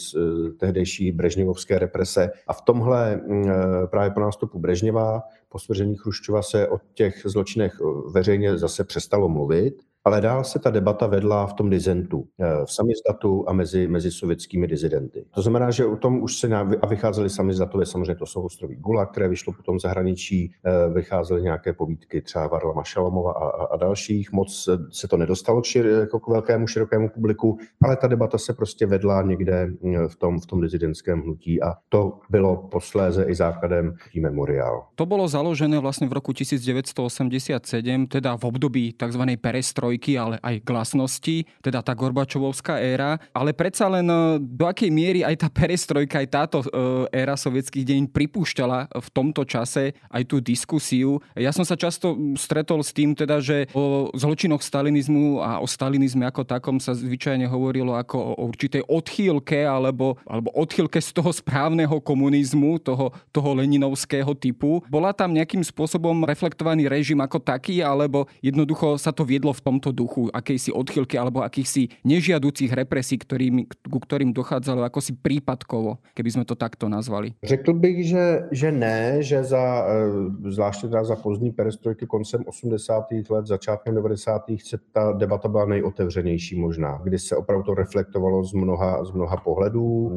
tehdejší 0.58 1.12
brežněvovské 1.12 1.80
represe. 1.80 2.32
A 2.48 2.54
v 2.54 2.62
tomhle 2.62 3.16
mm, 3.16 3.50
eh, 3.50 3.88
právě 3.88 4.12
po 4.12 4.20
nástupu 4.20 4.60
Brežněva, 4.60 5.22
po 5.50 5.60
svržení 5.60 5.96
Chruščova 5.96 6.42
se 6.42 6.68
o 6.68 6.78
těch 6.94 7.22
zločinech 7.26 7.78
eh, 7.82 8.12
veřejně 8.12 8.58
zase 8.58 8.84
přestalo 8.84 9.30
mluvit 9.30 9.95
ale 10.06 10.22
dál 10.22 10.44
se 10.44 10.60
ta 10.60 10.70
debata 10.70 11.08
vedla 11.08 11.48
v 11.48 11.54
tom 11.54 11.70
dizentu, 11.70 12.28
eh, 12.40 12.66
v 12.66 12.72
samizdatu 12.72 13.50
a 13.50 13.54
mezi, 13.54 13.88
mezi 13.88 14.12
sovětskými 14.12 14.68
dizidenty. 14.68 15.26
To 15.36 15.42
znamená, 15.42 15.72
že 15.72 15.86
o 15.86 15.96
tom 15.96 16.24
už 16.24 16.38
se 16.38 16.48
a 16.82 16.88
vycházely 16.88 17.30
samizdatové, 17.30 17.86
samozřejmě 17.86 18.16
to 18.16 18.26
jsou 18.26 18.42
ostrovy 18.42 18.76
Gula, 18.76 19.06
které 19.06 19.28
vyšlo 19.28 19.54
potom 19.54 19.80
zahraničí, 19.80 20.52
eh, 20.66 20.94
vycházely 20.94 21.42
nějaké 21.42 21.74
povídky 21.74 22.22
třeba 22.22 22.48
Varla 22.48 22.74
Mašalomova 22.74 23.32
a, 23.32 23.46
a, 23.46 23.66
a 23.66 23.78
dalších. 23.78 24.32
Moc 24.32 24.70
se 24.92 25.08
to 25.08 25.18
nedostalo 25.18 25.64
šir, 25.64 25.86
jako 25.86 26.20
k 26.20 26.28
velkému, 26.28 26.68
širokému 26.68 27.10
publiku, 27.10 27.58
ale 27.84 27.98
ta 27.98 28.08
debata 28.08 28.38
se 28.38 28.54
prostě 28.54 28.86
vedla 28.86 29.22
někde 29.22 29.68
eh, 29.86 30.08
v 30.08 30.16
tom, 30.16 30.40
v 30.40 30.46
tom 30.46 30.62
dizidentském 30.62 31.22
hnutí 31.22 31.62
a 31.62 31.74
to 31.90 32.20
bylo 32.30 32.58
posléze 32.58 33.24
i 33.24 33.36
základem 33.36 33.96
tý 34.14 34.20
memoriál. 34.20 34.86
To 34.96 35.06
bylo 35.06 35.28
založené 35.28 35.80
vlastně 35.80 36.08
v 36.08 36.14
roku 36.14 36.34
1987, 36.34 38.08
teda 38.08 38.38
v 38.38 38.44
období 38.44 38.94
tzv. 38.94 39.22
perestroj 39.42 39.95
ale 40.16 40.36
aj 40.44 40.62
glasnosti, 40.66 41.48
teda 41.64 41.80
tá 41.80 41.96
Gorbačovovská 41.96 42.80
éra, 42.84 43.18
ale 43.32 43.56
predsa 43.56 43.88
len 43.88 44.08
e, 44.08 44.40
do 44.42 44.66
akej 44.68 44.92
miery 44.92 45.22
aj 45.24 45.46
tá 45.46 45.48
perestrojka, 45.48 46.20
aj 46.22 46.30
táto 46.30 46.58
e, 46.62 46.68
éra 47.16 47.40
sovietských 47.40 47.86
deň 47.86 48.02
pripúšťala 48.12 48.92
v 48.92 49.08
tomto 49.16 49.48
čase 49.48 49.96
aj 50.12 50.24
tú 50.26 50.40
diskusiu. 50.40 51.20
Ja 51.36 51.52
som 51.56 51.68
sa 51.68 51.78
často 51.78 52.16
stretol 52.40 52.82
s 52.82 52.92
tým 52.96 53.14
teda, 53.14 53.40
že 53.40 53.70
o 53.74 54.10
zločinoch 54.14 54.62
stalinizmu 54.62 55.42
a 55.42 55.60
o 55.60 55.68
stalinizme 55.68 56.26
ako 56.26 56.48
takom 56.48 56.78
sa 56.82 56.96
zvyčajne 56.96 57.46
hovorilo 57.46 57.94
ako 57.94 58.38
o 58.38 58.44
určitej 58.50 58.86
odchýlke 58.88 59.66
alebo, 59.66 60.18
alebo 60.26 60.50
odchýlke 60.56 60.98
z 61.02 61.12
toho 61.14 61.30
správneho 61.30 62.00
komunizmu, 62.02 62.82
toho, 62.82 63.12
toho 63.30 63.50
leninovského 63.54 64.34
typu. 64.38 64.82
Bola 64.88 65.14
tam 65.14 65.36
nejakým 65.36 65.62
spôsobom 65.62 66.26
reflektovaný 66.26 66.88
režim 66.90 67.20
ako 67.22 67.38
taký, 67.42 67.86
alebo 67.86 68.26
jednoducho 68.42 68.98
sa 68.98 69.14
to 69.14 69.28
viedlo 69.28 69.54
v 69.54 69.64
tomto 69.64 69.85
tomto 69.86 69.92
duchu 69.94 70.22
akejsi 70.34 70.74
odchylky 70.74 71.18
alebo 71.18 71.46
akýchsi 71.46 71.94
nežiaducích 72.02 72.74
represí, 72.74 73.22
ktorým, 73.22 73.70
ku 73.70 74.00
ktorým 74.02 74.34
dochádzalo 74.34 74.82
ako 74.82 74.98
si 74.98 75.14
prípadkovo, 75.14 76.02
keby 76.18 76.30
sme 76.34 76.46
to 76.50 76.58
takto 76.58 76.90
nazvali? 76.90 77.38
Řekl 77.46 77.74
bych, 77.74 77.98
že, 78.10 78.26
že 78.52 78.70
ne, 78.72 79.22
že 79.22 79.44
za, 79.44 79.86
e, 79.86 80.50
zvláště 80.50 80.88
teda 80.88 81.04
za 81.04 81.16
pozdní 81.16 81.52
perestrojky 81.52 82.08
koncem 82.08 82.42
80. 82.48 83.06
let, 83.30 83.46
začátkem 83.46 83.96
90. 83.96 84.42
se 84.64 84.78
ta 84.92 85.12
debata 85.12 85.48
byla 85.48 85.66
nejotevřenější 85.66 86.60
možná, 86.60 87.02
kdy 87.04 87.20
se 87.20 87.36
opravdu 87.36 87.64
to 87.64 87.74
reflektovalo 87.74 88.44
z 88.44 88.54
mnoha, 88.54 89.06
z 89.06 89.12
mnoha 89.12 89.38
pohledů. 89.38 90.12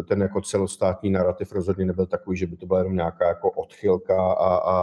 E, 0.00 0.02
ten 0.02 0.22
jako 0.22 0.40
celostátní 0.40 1.10
narrativ 1.10 1.52
rozhodně 1.52 1.84
nebyl 1.84 2.06
takový, 2.06 2.36
že 2.36 2.46
by 2.46 2.56
to 2.56 2.66
byla 2.66 2.78
jenom 2.78 2.94
nějaká 2.94 3.28
jako 3.28 3.50
odchylka 3.50 4.32
a, 4.32 4.50
a, 4.56 4.76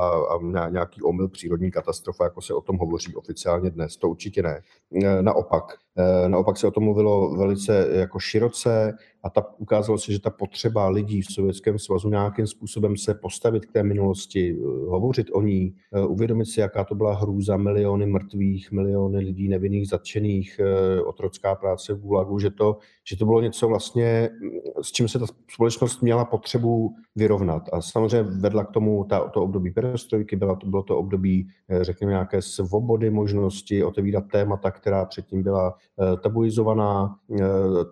a 0.55 0.69
nějaký 0.69 1.01
omyl 1.01 1.27
přírodní 1.27 1.71
katastrofa, 1.71 2.23
jako 2.23 2.41
se 2.41 2.53
o 2.53 2.61
tom 2.61 2.77
hovoří 2.77 3.15
oficiálně 3.15 3.69
dnes. 3.69 3.97
To 3.97 4.08
určitě 4.09 4.43
ne. 4.43 4.61
E, 5.03 5.21
naopak, 5.21 5.63
e, 5.97 6.29
naopak 6.29 6.57
se 6.57 6.67
o 6.67 6.71
tom 6.71 6.83
mluvilo 6.83 7.35
velice 7.35 7.87
jako 7.91 8.19
široce, 8.19 8.97
a 9.23 9.29
ta, 9.29 9.45
ukázalo 9.57 9.97
se, 9.97 10.11
že 10.13 10.19
ta 10.19 10.29
potřeba 10.29 10.89
lidí 10.89 11.21
v 11.21 11.31
Sovětském 11.31 11.79
svazu 11.79 12.09
nějakým 12.09 12.47
způsobem 12.47 12.97
se 12.97 13.13
postavit 13.13 13.65
k 13.65 13.71
té 13.71 13.83
minulosti, 13.83 14.57
eh, 14.59 14.63
hovořit 14.89 15.27
o 15.33 15.41
ní, 15.41 15.75
eh, 15.93 16.05
uvědomit 16.05 16.45
si, 16.45 16.59
jaká 16.59 16.83
to 16.83 16.95
byla 16.95 17.13
hrůza, 17.13 17.57
miliony 17.57 18.05
mrtvých, 18.05 18.71
miliony 18.71 19.19
lidí 19.19 19.47
nevinných, 19.47 19.87
zatčených, 19.87 20.59
eh, 20.59 21.01
otrocká 21.01 21.55
práce 21.55 21.93
v 21.93 21.99
Gulagu, 21.99 22.39
že 22.39 22.49
to, 22.49 22.77
že 23.03 23.17
to 23.17 23.25
bylo 23.25 23.41
něco 23.41 23.67
vlastně, 23.67 24.29
mm, 24.41 24.49
s 24.81 24.91
čím 24.91 25.07
se 25.07 25.19
ta 25.19 25.25
společnost 25.53 26.01
měla 26.01 26.25
potřebu 26.25 26.95
vyrovnat. 27.15 27.69
A 27.71 27.81
samozřejmě 27.81 28.23
vedla 28.23 28.63
k 28.63 28.71
tomu 28.71 29.05
ta, 29.09 29.19
to 29.29 29.43
období 29.43 29.71
perestrojky, 29.71 30.35
byla 30.35 30.55
to, 30.55 30.67
bylo 30.67 30.83
to 30.83 30.97
období, 30.97 31.47
řekněme, 31.81 32.11
nějaké 32.11 32.41
svobody, 32.41 33.09
možnosti 33.09 33.83
otevírat 33.83 34.23
témata, 34.31 34.71
která 34.71 35.05
předtím 35.05 35.43
byla 35.43 35.75
tabuizovaná. 36.23 37.15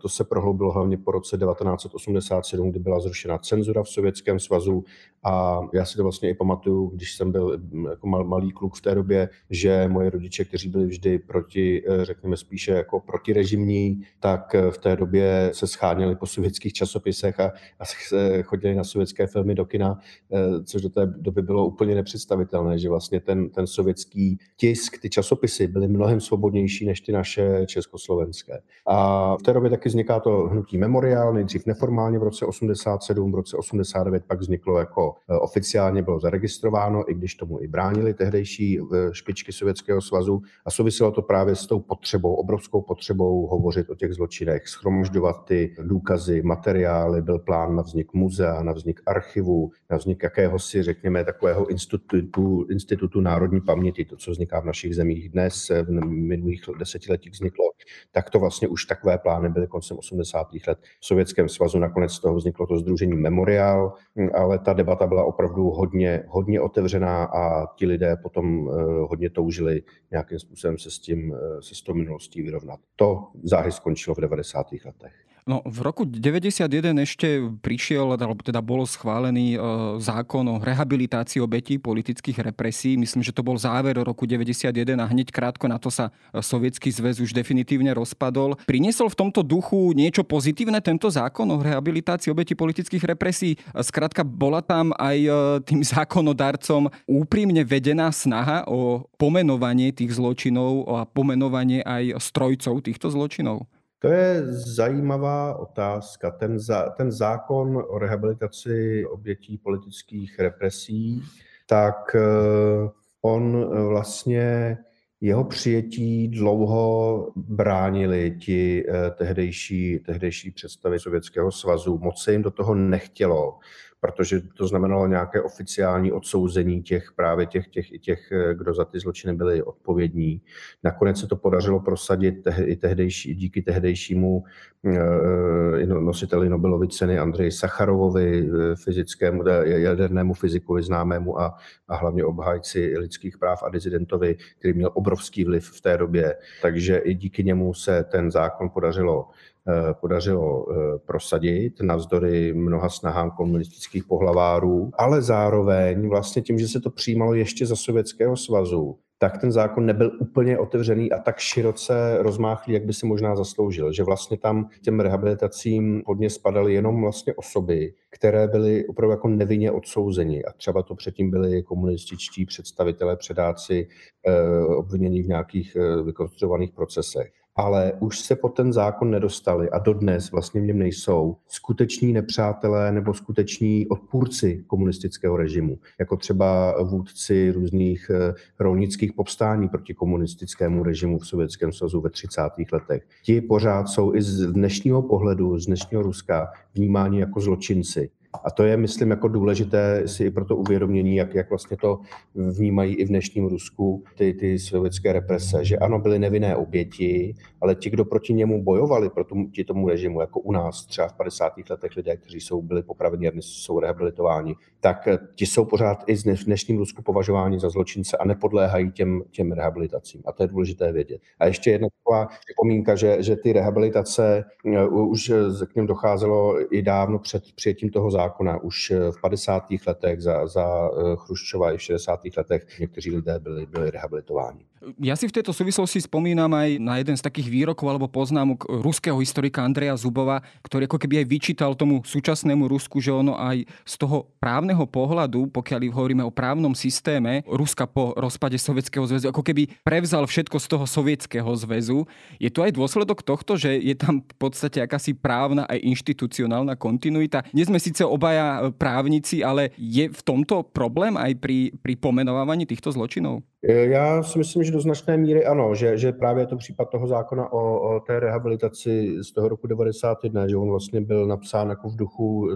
To 0.01 0.09
se 0.09 0.23
prohloubilo 0.23 0.71
hlavně 0.71 0.97
po 0.97 1.11
roce 1.17 1.37
1987, 1.37 2.71
kdy 2.71 2.79
byla 2.79 2.99
zrušena 2.99 3.37
cenzura 3.37 3.83
v 3.83 3.89
Sovětském 3.89 4.39
svazu 4.39 4.83
a 5.23 5.59
já 5.73 5.85
si 5.85 5.97
to 5.97 6.03
vlastně 6.03 6.29
i 6.29 6.33
pamatuju, 6.33 6.87
když 6.87 7.15
jsem 7.15 7.31
byl 7.31 7.57
mm, 7.57 7.85
jako 7.85 8.07
mal, 8.07 8.23
malý 8.23 8.51
kluk 8.51 8.75
v 8.75 8.81
té 8.81 8.95
době, 8.95 9.29
že 9.49 9.87
moje 9.87 10.09
rodiče, 10.09 10.45
kteří 10.45 10.69
byli 10.69 10.85
vždy 10.85 11.19
proti, 11.19 11.83
eh, 11.87 12.05
řekněme 12.05 12.37
spíše 12.37 12.71
jako 12.71 12.99
protirežimní, 12.99 14.01
tak 14.19 14.55
eh, 14.55 14.71
v 14.71 14.77
té 14.77 14.95
době 14.95 15.49
se 15.53 15.67
scháněli 15.67 16.15
po 16.15 16.25
sovětských 16.25 16.73
časopisech 16.73 17.39
a, 17.39 17.51
a 17.79 17.83
chodili 18.43 18.75
na 18.75 18.83
sovětské 18.83 19.27
filmy 19.27 19.55
do 19.55 19.65
kina, 19.65 19.99
eh, 20.33 20.63
což 20.63 20.81
do 20.81 20.89
té 20.89 21.05
doby 21.05 21.41
bylo 21.41 21.65
úplně 21.65 21.95
nepředstavitelné, 21.95 22.79
že 22.79 22.89
vlastně 22.89 23.19
ten, 23.19 23.49
ten 23.49 23.67
sovětský 23.67 24.37
tisk, 24.57 25.01
ty 25.01 25.09
časopisy 25.09 25.67
byly 25.67 25.87
mnohem 25.87 26.21
svobodnější 26.21 26.85
než 26.85 27.01
ty 27.01 27.11
naše 27.11 27.65
československé. 27.65 28.59
A 28.85 29.35
v 29.37 29.41
té 29.43 29.53
době 29.53 29.69
taky 29.69 29.89
vzniká 29.89 30.19
to 30.19 30.31
hnutí 30.31 30.77
Memorial, 30.77 31.06
memoriál, 31.07 31.33
nejdřív 31.33 31.65
neformálně 31.65 32.19
v 32.19 32.23
roce 32.23 32.45
87, 32.45 33.31
v 33.31 33.35
roce 33.35 33.57
89 33.57 34.23
pak 34.27 34.39
vzniklo 34.39 34.79
jako 34.79 35.15
e, 35.29 35.37
oficiálně 35.39 36.01
bylo 36.01 36.19
zaregistrováno, 36.19 37.11
i 37.11 37.13
když 37.13 37.35
tomu 37.35 37.61
i 37.61 37.67
bránili 37.67 38.13
tehdejší 38.13 38.79
e, 38.79 38.81
špičky 39.11 39.51
Sovětského 39.51 40.01
svazu. 40.01 40.41
A 40.65 40.71
souviselo 40.71 41.11
to 41.11 41.21
právě 41.21 41.55
s 41.55 41.67
tou 41.67 41.79
potřebou, 41.79 42.33
obrovskou 42.33 42.81
potřebou 42.81 43.47
hovořit 43.47 43.89
o 43.89 43.95
těch 43.95 44.13
zločinech, 44.13 44.67
schromažďovat 44.67 45.45
ty 45.45 45.75
důkazy, 45.81 46.41
materiály, 46.41 47.21
byl 47.21 47.39
plán 47.39 47.75
na 47.75 47.81
vznik 47.81 48.13
muzea, 48.13 48.63
na 48.63 48.73
vznik 48.73 49.01
archivu, 49.05 49.71
na 49.89 49.97
vznik 49.97 50.23
jakéhosi, 50.23 50.83
řekněme, 50.83 51.25
takového 51.25 51.67
institutu, 51.67 52.65
institutu 52.69 53.21
národní 53.21 53.61
paměti, 53.61 54.05
to, 54.05 54.15
co 54.15 54.31
vzniká 54.31 54.59
v 54.59 54.65
našich 54.65 54.95
zemích 54.95 55.29
dnes, 55.29 55.71
v 55.83 56.05
minulých 56.05 56.61
desetiletích 56.79 57.31
vzniklo, 57.31 57.65
tak 58.11 58.29
to 58.29 58.39
vlastně 58.39 58.67
už 58.67 58.85
takové 58.85 59.17
plány 59.17 59.49
byly 59.49 59.67
koncem 59.67 59.97
80. 59.97 60.47
let 60.67 60.77
v 60.99 61.05
Sovětském 61.05 61.49
svazu. 61.49 61.79
Nakonec 61.79 62.11
z 62.11 62.19
toho 62.19 62.35
vzniklo 62.35 62.67
to 62.67 62.77
združení 62.77 63.13
Memorial, 63.13 63.93
ale 64.33 64.59
ta 64.59 64.73
debata 64.73 65.07
byla 65.07 65.23
opravdu 65.23 65.69
hodně, 65.69 66.23
hodně 66.27 66.61
otevřená 66.61 67.23
a 67.23 67.65
ti 67.75 67.85
lidé 67.85 68.17
potom 68.23 68.69
eh, 68.69 68.83
hodně 69.09 69.29
toužili 69.29 69.83
nějakým 70.11 70.39
způsobem 70.39 70.77
se 70.77 70.91
s 70.91 70.99
tím, 70.99 71.35
eh, 71.35 71.61
se 71.61 71.75
s 71.75 71.81
tou 71.81 71.93
minulostí 71.93 72.41
vyrovnat. 72.41 72.79
To 72.95 73.27
záhy 73.43 73.71
skončilo 73.71 74.15
v 74.15 74.21
90. 74.21 74.85
letech. 74.85 75.26
No, 75.47 75.63
v 75.63 75.79
roku 75.79 76.03
91 76.03 76.67
ešte 77.07 77.39
prišiel, 77.63 78.19
alebo 78.19 78.43
teda 78.43 78.59
bol 78.59 78.83
schválený 78.83 79.55
e, 79.55 79.59
zákon 80.03 80.43
o 80.43 80.59
rehabilitácii 80.59 81.39
obetí 81.39 81.79
politických 81.79 82.51
represí. 82.51 82.99
Myslím, 82.99 83.23
že 83.23 83.31
to 83.31 83.47
bol 83.47 83.55
záver 83.55 83.95
roku 83.95 84.27
91 84.27 84.75
a 84.99 85.07
hneď 85.07 85.31
krátko 85.31 85.71
na 85.71 85.79
to 85.79 85.87
sa 85.87 86.11
e, 86.35 86.43
Sovietský 86.43 86.91
zväz 86.91 87.23
už 87.23 87.31
definitívne 87.31 87.95
rozpadol. 87.95 88.59
Priniesol 88.67 89.07
v 89.07 89.23
tomto 89.23 89.39
duchu 89.39 89.95
niečo 89.95 90.27
pozitívne 90.27 90.83
tento 90.83 91.07
zákon 91.07 91.47
o 91.47 91.63
rehabilitácii 91.63 92.27
obetí 92.27 92.51
politických 92.51 93.15
represí? 93.15 93.55
Skrátka, 93.71 94.27
bola 94.27 94.59
tam 94.59 94.91
aj 94.99 95.17
e, 95.23 95.31
tým 95.63 95.79
zákonodarcom 95.95 96.91
úprimne 97.07 97.63
vedená 97.63 98.11
snaha 98.11 98.67
o 98.67 99.07
pomenovanie 99.15 99.95
tých 99.95 100.11
zločinov 100.11 100.91
a 100.91 101.07
pomenovanie 101.07 101.87
aj 101.87 102.19
strojcov 102.19 102.83
týchto 102.83 103.15
zločinov? 103.15 103.63
To 103.99 104.07
je 104.07 104.53
zajímavá 104.53 105.55
otázka. 105.55 106.31
Ten, 106.31 106.59
za, 106.59 106.89
ten 106.89 107.11
zákon 107.11 107.83
o 107.87 107.99
rehabilitaci 107.99 109.05
obětí 109.05 109.57
politických 109.57 110.39
represí, 110.39 111.23
tak 111.65 112.15
eh, 112.15 112.89
on 113.21 113.69
vlastně 113.87 114.77
jeho 115.21 115.43
přijetí 115.43 116.27
dlouho 116.27 117.31
bránili 117.35 118.37
ti 118.41 118.83
eh, 118.89 119.11
tehdejší, 119.11 119.99
tehdejší 119.99 120.51
představy 120.51 120.99
Sovětského 120.99 121.51
svazu. 121.51 121.97
Moc 121.97 122.23
se 122.23 122.31
jim 122.31 122.41
do 122.41 122.51
toho 122.51 122.75
nechtělo 122.75 123.59
protože 124.07 124.41
to 124.41 124.67
znamenalo 124.67 125.07
nějaké 125.07 125.41
oficiální 125.41 126.11
odsouzení 126.11 126.83
těch 126.83 127.11
právě 127.15 127.45
těch, 127.45 127.67
těch, 127.67 127.89
těch, 127.99 128.19
kdo 128.53 128.73
za 128.73 128.85
ty 128.85 128.99
zločiny 128.99 129.33
byli 129.33 129.63
odpovědní. 129.63 130.41
Nakonec 130.83 131.19
se 131.19 131.27
to 131.27 131.35
podařilo 131.35 131.79
prosadit 131.79 132.47
i 132.63 132.75
tehdejší, 132.75 133.35
díky 133.35 133.61
tehdejšímu 133.61 134.43
eh, 134.85 135.85
nositeli 135.85 136.49
Nobelovy 136.49 136.87
ceny 136.87 137.19
Andreji 137.19 137.51
Sacharovovi, 137.51 138.49
eh, 138.49 138.75
fyzickému, 138.75 139.43
jadernému 139.63 140.33
fyzikovi 140.33 140.83
známému 140.83 141.39
a, 141.39 141.57
a 141.87 141.95
hlavně 141.95 142.23
obhájci 142.23 142.97
lidských 142.97 143.37
práv 143.37 143.63
a 143.63 143.69
dizidentovi, 143.69 144.35
který 144.59 144.73
měl 144.73 144.91
obrovský 144.93 145.43
vliv 145.43 145.71
v 145.71 145.81
té 145.81 145.97
době. 145.97 146.35
Takže 146.61 146.97
i 146.97 147.13
díky 147.13 147.43
němu 147.43 147.73
se 147.73 148.03
ten 148.03 148.31
zákon 148.31 148.69
podařilo 148.69 149.27
Eh, 149.27 149.56
podařilo 149.93 150.65
eh, 150.71 150.99
prosadit 151.05 151.81
navzdory 151.81 152.53
mnoha 152.53 152.89
snahám 152.89 153.31
komunistických 153.31 154.03
pohlavárů, 154.03 154.91
ale 154.93 155.21
zároveň 155.21 156.09
vlastně 156.09 156.41
tím, 156.41 156.59
že 156.59 156.67
se 156.67 156.79
to 156.79 156.89
přijímalo 156.89 157.33
ještě 157.33 157.65
za 157.65 157.75
Sovětského 157.75 158.37
svazu, 158.37 158.97
tak 159.19 159.37
ten 159.37 159.51
zákon 159.51 159.85
nebyl 159.85 160.11
úplně 160.19 160.59
otevřený 160.59 161.11
a 161.11 161.19
tak 161.19 161.39
široce 161.39 162.17
rozmáchlý, 162.19 162.73
jak 162.73 162.85
by 162.85 162.93
si 162.93 163.05
možná 163.05 163.35
zasloužil. 163.35 163.93
Že 163.93 164.03
vlastně 164.03 164.37
tam 164.37 164.69
těm 164.81 164.99
rehabilitacím 164.99 166.03
hodně 166.05 166.29
spadaly 166.29 166.73
jenom 166.73 167.01
vlastně 167.01 167.33
osoby, 167.33 167.93
které 168.09 168.47
byly 168.47 168.87
opravdu 168.87 169.11
jako 169.11 169.27
nevinně 169.27 169.71
odsouzeni. 169.71 170.45
A 170.45 170.51
třeba 170.51 170.83
to 170.83 170.95
předtím 170.95 171.31
byli 171.31 171.63
komunističtí 171.63 172.45
představitelé, 172.45 173.15
předáci 173.15 173.87
eh, 174.27 174.65
obvinění 174.65 175.21
v 175.21 175.27
nějakých 175.27 175.77
vykonstruovaných 176.03 176.71
procesech 176.71 177.31
ale 177.57 177.93
už 177.99 178.19
se 178.19 178.35
po 178.35 178.49
ten 178.49 178.73
zákon 178.73 179.11
nedostali 179.11 179.69
a 179.69 179.79
dodnes 179.79 180.31
vlastně 180.31 180.61
v 180.61 180.63
něm 180.63 180.79
nejsou 180.79 181.35
skuteční 181.47 182.13
nepřátelé 182.13 182.91
nebo 182.91 183.13
skuteční 183.13 183.87
odpůrci 183.87 184.63
komunistického 184.67 185.37
režimu, 185.37 185.77
jako 185.99 186.17
třeba 186.17 186.75
vůdci 186.83 187.51
různých 187.51 188.11
eh, 188.13 188.33
rolnických 188.59 189.13
povstání 189.13 189.69
proti 189.69 189.93
komunistickému 189.93 190.83
režimu 190.83 191.19
v 191.19 191.27
Sovětském 191.27 191.71
svazu 191.71 192.01
ve 192.01 192.09
30. 192.09 192.41
letech. 192.71 193.03
Ti 193.23 193.41
pořád 193.41 193.87
jsou 193.87 194.15
i 194.15 194.21
z 194.21 194.51
dnešního 194.51 195.01
pohledu, 195.01 195.59
z 195.59 195.65
dnešního 195.65 196.03
Ruska 196.03 196.51
vnímáni 196.73 197.19
jako 197.19 197.39
zločinci. 197.39 198.09
A 198.43 198.51
to 198.51 198.63
je, 198.63 198.77
myslím, 198.77 199.09
jako 199.09 199.27
důležité 199.27 200.07
si 200.07 200.23
i 200.25 200.31
pro 200.31 200.45
to 200.45 200.55
uvědomění, 200.55 201.15
jak, 201.15 201.33
jak 201.33 201.49
vlastně 201.49 201.77
to 201.77 201.99
vnímají 202.35 202.95
i 202.95 203.05
v 203.05 203.07
dnešním 203.07 203.45
Rusku 203.45 204.03
ty, 204.17 204.33
ty 204.33 204.59
sovětské 204.59 205.13
represe, 205.13 205.65
že 205.65 205.77
ano, 205.77 205.99
byly 205.99 206.19
nevinné 206.19 206.55
oběti, 206.55 207.35
ale 207.61 207.75
ti, 207.75 207.89
kdo 207.89 208.05
proti 208.05 208.33
němu 208.33 208.63
bojovali, 208.63 209.09
proti 209.09 209.63
tomu 209.63 209.87
režimu, 209.87 210.21
jako 210.21 210.39
u 210.39 210.51
nás 210.51 210.85
třeba 210.85 211.07
v 211.07 211.13
50. 211.13 211.53
letech 211.69 211.95
lidé, 211.95 212.17
kteří 212.17 212.41
jsou 212.41 212.61
byli 212.61 212.83
popraveni 212.83 213.27
a 213.27 213.31
dnes 213.31 213.45
jsou 213.45 213.79
rehabilitováni, 213.79 214.55
tak 214.79 215.07
ti 215.35 215.45
jsou 215.45 215.65
pořád 215.65 216.03
i 216.07 216.15
v 216.15 216.43
dnešním 216.45 216.77
Rusku 216.77 217.01
považováni 217.01 217.59
za 217.59 217.69
zločince 217.69 218.17
a 218.17 218.25
nepodléhají 218.25 218.91
těm, 218.91 219.23
těm 219.31 219.51
rehabilitacím. 219.51 220.21
A 220.25 220.31
to 220.31 220.43
je 220.43 220.47
důležité 220.47 220.91
vědět. 220.91 221.21
A 221.39 221.45
ještě 221.45 221.71
jedna 221.71 221.87
taková 222.03 222.27
připomínka, 222.45 222.95
že, 222.95 223.23
že 223.23 223.35
ty 223.35 223.53
rehabilitace 223.53 224.43
uh, 224.65 225.09
už 225.09 225.31
k 225.71 225.75
něm 225.75 225.87
docházelo 225.87 226.73
i 226.73 226.81
dávno 226.81 227.19
před 227.19 227.43
přijetím 227.55 227.89
toho 227.89 228.11
zákona 228.11 228.26
už 228.57 228.91
eh, 228.91 229.11
v 229.11 229.21
50. 229.21 229.63
letech 229.87 230.21
za, 230.21 230.47
za 230.47 230.89
eh, 230.89 231.15
Chruščova 231.15 231.71
i 231.71 231.77
v 231.77 231.81
60. 231.81 232.19
letech 232.37 232.79
někteří 232.79 233.11
lidé 233.11 233.39
byli, 233.39 233.65
byli 233.65 233.91
rehabilitováni. 233.91 234.65
Ja 235.01 235.17
si 235.17 235.25
v 235.25 235.33
tejto 235.33 235.49
súvislosti 235.57 236.05
spomínam 236.05 236.53
aj 236.53 236.77
na 236.77 237.01
jeden 237.01 237.17
z 237.17 237.25
takých 237.25 237.49
výrokov 237.49 237.89
alebo 237.89 238.05
poznámok 238.05 238.61
ruského 238.69 239.17
historika 239.17 239.65
Andreja 239.65 239.97
Zubova, 239.97 240.45
ktorý 240.61 240.85
ako 240.85 241.01
keby 241.01 241.25
aj 241.25 241.27
vyčítal 241.27 241.71
tomu 241.73 242.05
súčasnému 242.05 242.69
Rusku, 242.69 243.01
že 243.01 243.09
ono 243.09 243.33
aj 243.33 243.65
z 243.65 243.93
toho 243.97 244.29
právneho 244.37 244.85
pohľadu, 244.85 245.49
pokiaľ 245.49 245.89
hovoríme 245.89 246.21
o 246.21 246.29
právnom 246.29 246.77
systéme 246.77 247.41
Ruska 247.49 247.89
po 247.89 248.13
rozpade 248.13 248.61
Sovietskeho 248.61 249.01
zväzu, 249.09 249.25
ako 249.33 249.41
keby 249.41 249.81
prevzal 249.81 250.29
všetko 250.29 250.57
z 250.61 250.67
toho 250.69 250.85
Sovietskeho 250.85 251.51
zväzu. 251.57 252.05
Je 252.37 252.53
to 252.53 252.61
aj 252.61 252.77
dôsledok 252.77 253.25
tohto, 253.25 253.57
že 253.57 253.81
je 253.81 253.97
tam 253.97 254.21
v 254.21 254.35
podstate 254.37 254.77
akási 254.77 255.17
právna 255.17 255.65
aj 255.65 255.81
inštitucionálna 255.81 256.77
kontinuita. 256.77 257.49
Nie 257.49 257.65
sme 257.65 257.81
síce 257.81 258.05
obaja 258.05 258.69
právnici, 258.77 259.41
ale 259.41 259.73
je 259.81 260.05
v 260.05 260.21
tomto 260.21 260.61
problém 260.69 261.17
aj 261.17 261.33
pri, 261.41 261.73
pri 261.81 261.97
pomenovávaní 261.97 262.69
týchto 262.69 262.93
zločinov? 262.93 263.41
Já 263.63 264.23
si 264.23 264.37
myslím, 264.37 264.63
že 264.63 264.71
do 264.71 264.81
značné 264.81 265.17
míry 265.17 265.45
ano, 265.45 265.75
že, 265.75 265.97
že 265.97 266.11
právě 266.11 266.43
je 266.43 266.47
to 266.47 266.57
případ 266.57 266.89
toho 266.89 267.07
zákona 267.07 267.53
o, 267.53 267.95
o 267.95 267.99
té 267.99 268.19
rehabilitaci 268.19 269.17
z 269.23 269.31
toho 269.31 269.47
roku 269.47 269.67
91, 269.67 270.47
že 270.47 270.57
on 270.57 270.69
vlastně 270.69 271.01
byl 271.01 271.27
napsán 271.27 271.69
jako 271.69 271.89
v 271.89 271.95
duchu 271.95 272.49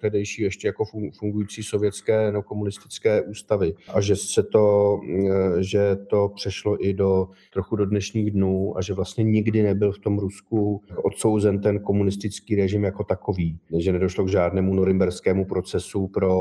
tehdejší 0.00 0.42
ještě 0.42 0.68
jako 0.68 0.84
fungující 1.18 1.62
sovětské 1.62 2.32
no, 2.32 2.42
komunistické 2.42 3.22
ústavy 3.22 3.74
a 3.94 4.00
že 4.00 4.16
se 4.16 4.42
to, 4.42 4.98
že 5.60 5.96
to 5.96 6.28
přešlo 6.28 6.86
i 6.86 6.94
do 6.94 7.28
trochu 7.52 7.76
do 7.76 7.86
dnešních 7.86 8.30
dnů 8.30 8.78
a 8.78 8.82
že 8.82 8.94
vlastně 8.94 9.24
nikdy 9.24 9.62
nebyl 9.62 9.92
v 9.92 9.98
tom 9.98 10.18
Rusku 10.18 10.82
odsouzen 11.04 11.60
ten 11.60 11.80
komunistický 11.80 12.56
režim 12.56 12.84
jako 12.84 13.04
takový, 13.04 13.58
že 13.78 13.92
nedošlo 13.92 14.24
k 14.24 14.28
žádnému 14.28 14.74
norimberskému 14.74 15.44
procesu 15.44 16.08
pro 16.08 16.38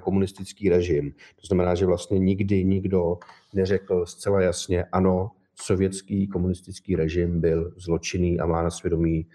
komunistický 0.00 0.68
režim. 0.68 1.12
To 1.40 1.46
znamená, 1.46 1.74
že 1.74 1.86
vlastně 1.86 2.18
nikdy 2.18 2.64
nikdo 2.64 3.18
neřekl 3.54 4.06
zcela 4.06 4.40
jasně, 4.40 4.84
ano, 4.84 5.30
sovětský 5.54 6.28
komunistický 6.28 6.96
režim 6.96 7.40
byl 7.40 7.72
zločinný 7.76 8.40
a 8.40 8.46
má 8.46 8.62
na 8.62 8.70
svědomí 8.70 9.26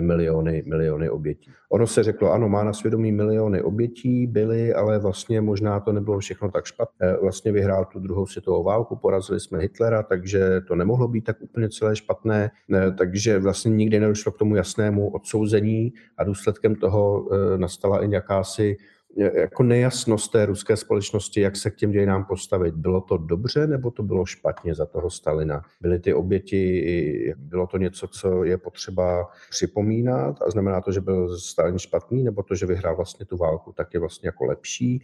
miliony, 0.00 0.62
miliony 0.66 1.10
obětí. 1.10 1.50
Ono 1.68 1.86
se 1.86 2.02
řeklo, 2.02 2.32
ano, 2.32 2.48
má 2.48 2.64
na 2.64 2.72
svědomí 2.72 3.12
miliony 3.12 3.62
obětí, 3.62 4.26
byly, 4.26 4.74
ale 4.74 4.98
vlastně 4.98 5.40
možná 5.40 5.80
to 5.80 5.92
nebylo 5.92 6.18
všechno 6.18 6.50
tak 6.50 6.64
špatné. 6.64 7.16
Vlastně 7.22 7.52
vyhrál 7.52 7.84
tu 7.84 7.98
druhou 7.98 8.26
světovou 8.26 8.62
válku, 8.62 8.96
porazili 8.96 9.40
jsme 9.40 9.58
Hitlera, 9.58 10.02
takže 10.02 10.60
to 10.68 10.74
nemohlo 10.74 11.08
být 11.08 11.24
tak 11.24 11.36
úplně 11.40 11.68
celé 11.68 11.96
špatné, 11.96 12.50
takže 12.98 13.38
vlastně 13.38 13.70
nikdy 13.70 14.00
nedošlo 14.00 14.32
k 14.32 14.38
tomu 14.38 14.56
jasnému 14.56 15.10
odsouzení 15.10 15.92
a 16.18 16.24
důsledkem 16.24 16.74
toho 16.74 17.28
eh, 17.32 17.58
nastala 17.58 18.04
i 18.04 18.12
jakási 18.12 18.76
jako 19.16 19.62
nejasnost 19.62 20.32
té 20.32 20.46
ruské 20.46 20.76
společnosti, 20.76 21.40
jak 21.40 21.56
se 21.56 21.70
k 21.70 21.76
těm 21.76 21.90
dějinám 21.90 22.24
postavit. 22.24 22.74
Bylo 22.74 23.00
to 23.00 23.16
dobře 23.16 23.66
nebo 23.66 23.90
to 23.90 24.02
bylo 24.02 24.26
špatně 24.26 24.74
za 24.74 24.86
toho 24.86 25.10
Stalina? 25.10 25.62
Byly 25.80 25.98
ty 25.98 26.14
oběti, 26.14 27.34
bylo 27.38 27.66
to 27.66 27.78
něco, 27.78 28.08
co 28.08 28.44
je 28.44 28.58
potřeba 28.58 29.26
připomínat 29.50 30.42
a 30.42 30.50
znamená 30.50 30.80
to, 30.80 30.92
že 30.92 31.00
byl 31.00 31.38
Stalin 31.38 31.78
špatný 31.78 32.24
nebo 32.24 32.42
to, 32.42 32.54
že 32.54 32.66
vyhrál 32.66 32.96
vlastně 32.96 33.26
tu 33.26 33.36
válku, 33.36 33.72
tak 33.72 33.94
je 33.94 34.00
vlastně 34.00 34.28
jako 34.28 34.44
lepší. 34.44 35.02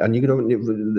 A 0.00 0.06
nikdo, 0.06 0.40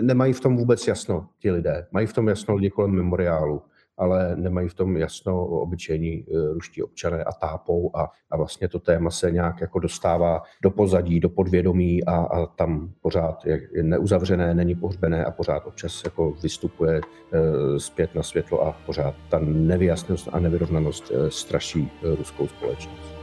nemají 0.02 0.34
v 0.34 0.40
tom 0.40 0.58
vůbec 0.58 0.88
jasno 0.88 1.28
ti 1.40 1.52
lidé. 1.52 1.88
Mají 1.92 2.08
v 2.08 2.14
tom 2.14 2.28
jasno 2.28 2.56
lidi 2.56 2.70
kolem 2.70 2.92
memoriálu 2.92 3.62
ale 3.98 4.36
nemají 4.36 4.70
v 4.70 4.74
tom 4.74 4.98
jasno 4.98 5.46
obyčejní 5.46 6.26
eh, 6.28 6.54
ruští 6.54 6.84
občané 6.84 7.24
a 7.24 7.34
tápou 7.34 7.92
a, 7.96 8.12
a 8.32 8.38
vlastně 8.38 8.68
to 8.68 8.80
téma 8.80 9.10
se 9.10 9.32
nějak 9.32 9.62
jako 9.62 9.80
dostává 9.80 10.42
do 10.62 10.72
pozadí, 10.72 11.20
do 11.20 11.30
podvědomí 11.30 12.04
a, 12.04 12.16
a 12.16 12.46
tam 12.46 12.92
pořád 13.02 13.46
je 13.46 13.84
neuzavřené, 13.84 14.54
není 14.54 14.76
pohřbené 14.76 15.26
a 15.26 15.32
pořád 15.32 15.68
občas 15.68 16.02
jako 16.04 16.32
vystupuje 16.32 16.98
e, 16.98 17.80
zpět 17.80 18.16
na 18.16 18.24
světlo 18.24 18.68
a 18.68 18.76
pořád 18.86 19.16
ta 19.30 19.40
nevyjasněnost 19.40 20.30
a 20.32 20.40
nevyrovnanost 20.40 21.12
e, 21.12 21.32
straší 21.32 21.92
e, 22.04 22.16
ruskou 22.16 22.48
společnost. 22.48 23.23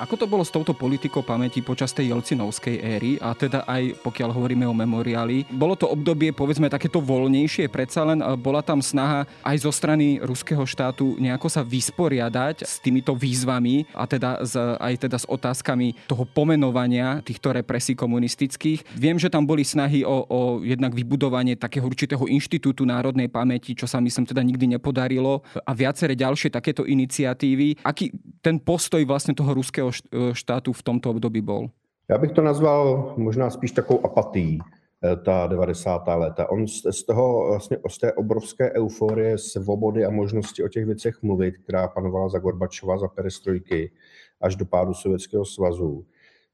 Ako 0.00 0.16
to 0.16 0.24
bolo 0.24 0.40
s 0.40 0.48
touto 0.48 0.72
politikou 0.72 1.20
pamäti 1.20 1.60
počas 1.60 1.92
tej 1.92 2.16
Jelcinovskej 2.16 2.80
éry 2.80 3.20
a 3.20 3.36
teda 3.36 3.68
aj 3.68 4.00
pokiaľ 4.00 4.32
hovoríme 4.32 4.64
o 4.64 4.72
memoriáli? 4.72 5.44
Bolo 5.52 5.76
to 5.76 5.92
obdobie 5.92 6.32
povedzme 6.32 6.72
takéto 6.72 7.04
voľnejšie, 7.04 7.68
predsa 7.68 8.08
len 8.08 8.24
bola 8.40 8.64
tam 8.64 8.80
snaha 8.80 9.28
aj 9.44 9.60
zo 9.60 9.68
strany 9.68 10.16
ruského 10.24 10.64
štátu 10.64 11.20
nejako 11.20 11.52
sa 11.52 11.60
vysporiadať 11.60 12.64
s 12.64 12.80
týmito 12.80 13.12
výzvami 13.12 13.92
a 13.92 14.08
teda 14.08 14.40
s, 14.40 14.56
aj 14.56 15.04
teda 15.04 15.20
s 15.20 15.28
otázkami 15.28 15.92
toho 16.08 16.24
pomenovania 16.24 17.20
týchto 17.20 17.52
represí 17.52 17.92
komunistických. 17.92 18.96
Viem, 18.96 19.20
že 19.20 19.28
tam 19.28 19.44
boli 19.44 19.68
snahy 19.68 20.00
o, 20.00 20.24
o 20.24 20.40
jednak 20.64 20.96
vybudovanie 20.96 21.60
takého 21.60 21.84
určitého 21.84 22.24
inštitútu 22.24 22.88
národnej 22.88 23.28
pamäti, 23.28 23.76
čo 23.76 23.84
sa 23.84 24.00
myslím 24.00 24.24
teda 24.24 24.40
nikdy 24.40 24.80
nepodarilo 24.80 25.44
a 25.60 25.76
viaceré 25.76 26.16
ďalšie 26.16 26.48
takéto 26.48 26.88
iniciatívy. 26.88 27.84
Aký 27.84 28.08
ten 28.40 28.56
postoj 28.56 29.04
vlastne 29.04 29.36
toho 29.36 29.52
ruského 29.52 29.89
E, 29.90 30.34
štátu 30.34 30.72
v 30.72 30.82
tomto 30.82 31.10
období 31.10 31.40
bol? 31.40 31.70
Já 32.08 32.18
bych 32.18 32.32
to 32.32 32.42
nazval 32.42 33.14
možná 33.16 33.50
spíš 33.50 33.72
takovou 33.72 34.06
apatií 34.06 34.58
e, 35.04 35.16
ta 35.16 35.46
90. 35.46 36.02
léta. 36.14 36.50
On 36.50 36.68
z 36.68 37.02
toho 37.02 37.48
vlastně 37.48 37.78
z 37.88 37.98
té 37.98 38.12
obrovské 38.12 38.72
euforie, 38.72 39.38
svobody 39.38 40.04
a 40.04 40.10
možnosti 40.10 40.64
o 40.64 40.68
těch 40.68 40.86
věcech 40.86 41.22
mluvit, 41.22 41.56
která 41.56 41.88
panovala 41.88 42.28
za 42.28 42.38
Gorbačova, 42.38 42.98
za 42.98 43.08
perestrojky, 43.08 43.92
až 44.40 44.56
do 44.56 44.64
pádu 44.64 44.94
Sovětského 44.94 45.44
svazu, 45.44 46.06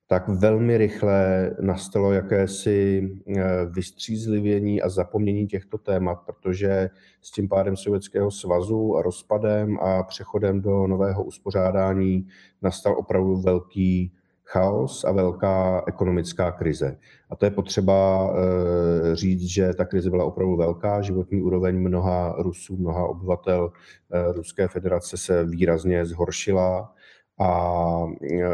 tak 0.09 0.29
velmi 0.29 0.79
rychle 0.79 1.51
nastalo 1.61 2.13
jakési 2.13 3.11
eh, 3.37 3.43
vystřízlivění 3.71 4.83
a 4.83 4.89
zapomnění 4.89 5.47
těchto 5.47 5.79
témat, 5.79 6.19
protože 6.27 6.91
s 7.23 7.31
tím 7.31 7.49
pádem 7.49 7.77
Sovětského 7.77 8.31
svazu 8.31 8.97
a 8.97 9.03
rozpadem 9.03 9.79
a 9.81 10.03
přechodem 10.03 10.61
do 10.61 10.87
nového 10.87 11.25
uspořádání 11.25 12.27
nastal 12.63 12.99
opravdu 12.99 13.37
velký 13.37 14.13
chaos 14.45 15.05
a 15.05 15.13
velká 15.13 15.85
ekonomická 15.87 16.53
krize. 16.53 16.99
A 17.31 17.37
to 17.37 17.45
je 17.45 17.51
potřeba 17.51 18.31
eh, 18.31 19.17
říct, 19.17 19.43
že 19.43 19.75
ta 19.75 19.85
krize 19.85 20.11
byla 20.11 20.25
opravdu 20.25 20.57
velká. 20.57 21.03
Životní 21.03 21.43
úroveň 21.43 21.79
mnoha 21.79 22.35
Rusů, 22.39 22.77
mnoha 22.77 23.09
obyvatel 23.09 23.73
eh, 24.13 24.33
Ruské 24.33 24.69
federace 24.69 25.17
se 25.17 25.45
výrazně 25.45 26.07
zhoršila 26.07 26.95
a 27.39 28.07
e, 28.33 28.49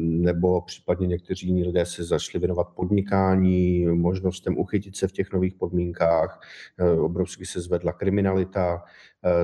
nebo 0.00 0.60
případně 0.60 1.06
někteří 1.06 1.46
jiní 1.46 1.64
lidé 1.64 1.86
se 1.86 2.04
zašli 2.04 2.38
věnovat 2.38 2.68
podnikání, 2.74 3.86
možnostem 3.86 4.58
uchytit 4.58 4.96
se 4.96 5.08
v 5.08 5.12
těch 5.12 5.32
nových 5.32 5.54
podmínkách, 5.54 6.40
e, 6.78 6.90
obrovsky 6.90 7.46
se 7.46 7.60
zvedla 7.60 7.92
kriminalita, 7.92 8.82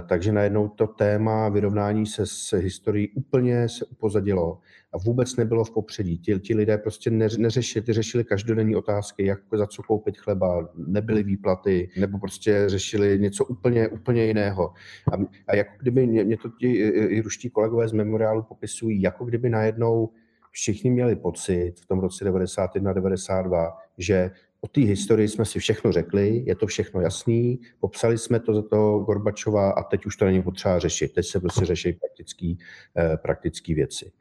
takže 0.08 0.32
najednou 0.32 0.68
to 0.68 0.86
téma 0.86 1.48
vyrovnání 1.48 2.06
se 2.06 2.26
s 2.26 2.56
historií 2.56 3.08
úplně 3.08 3.68
se 3.68 3.84
upozadilo 3.84 4.58
a 4.92 4.98
vůbec 4.98 5.36
nebylo 5.36 5.64
v 5.64 5.70
popředí. 5.70 6.18
Ti, 6.18 6.38
ti 6.38 6.54
lidé 6.54 6.78
prostě 6.78 7.10
neřešili, 7.10 7.84
ty 7.84 7.92
řešili 7.92 8.24
každodenní 8.24 8.76
otázky, 8.76 9.26
jak 9.26 9.38
za 9.52 9.66
co 9.66 9.82
koupit 9.82 10.18
chleba, 10.18 10.68
nebyly 10.86 11.22
výplaty, 11.22 11.90
nebo 12.00 12.18
prostě 12.18 12.64
řešili 12.66 13.18
něco 13.18 13.44
úplně, 13.44 13.88
úplně 13.88 14.24
jiného. 14.24 14.72
A, 15.12 15.16
a 15.46 15.56
jako 15.56 15.70
kdyby 15.80 16.06
mě, 16.06 16.24
mě 16.24 16.36
to 16.36 16.48
ti 16.48 16.72
i 16.92 17.20
ruští 17.20 17.50
kolegové 17.50 17.88
z 17.88 17.92
memoriálu 17.92 18.42
popisují, 18.42 19.02
jako 19.02 19.24
kdyby 19.24 19.48
najednou 19.50 20.10
všichni 20.50 20.90
měli 20.90 21.16
pocit 21.16 21.72
v 21.80 21.86
tom 21.86 21.98
roce 21.98 22.24
91-92, 22.24 23.72
že 23.98 24.30
O 24.62 24.68
té 24.68 24.80
historii 24.80 25.28
jsme 25.28 25.44
si 25.44 25.58
všechno 25.58 25.92
řekli, 25.92 26.42
je 26.46 26.54
to 26.54 26.66
všechno 26.66 27.00
jasný, 27.00 27.60
popsali 27.80 28.18
jsme 28.18 28.40
to 28.40 28.54
za 28.54 28.62
toho 28.62 28.98
Gorbačova 28.98 29.70
a 29.70 29.82
teď 29.82 30.06
už 30.06 30.16
to 30.16 30.24
není 30.24 30.42
potřeba 30.42 30.78
řešit. 30.78 31.12
Teď 31.12 31.26
se 31.26 31.40
prostě 31.40 31.64
řeší 31.64 31.92
praktické 31.92 32.54
eh, 32.96 33.16
praktický 33.16 33.74
věci. 33.74 34.12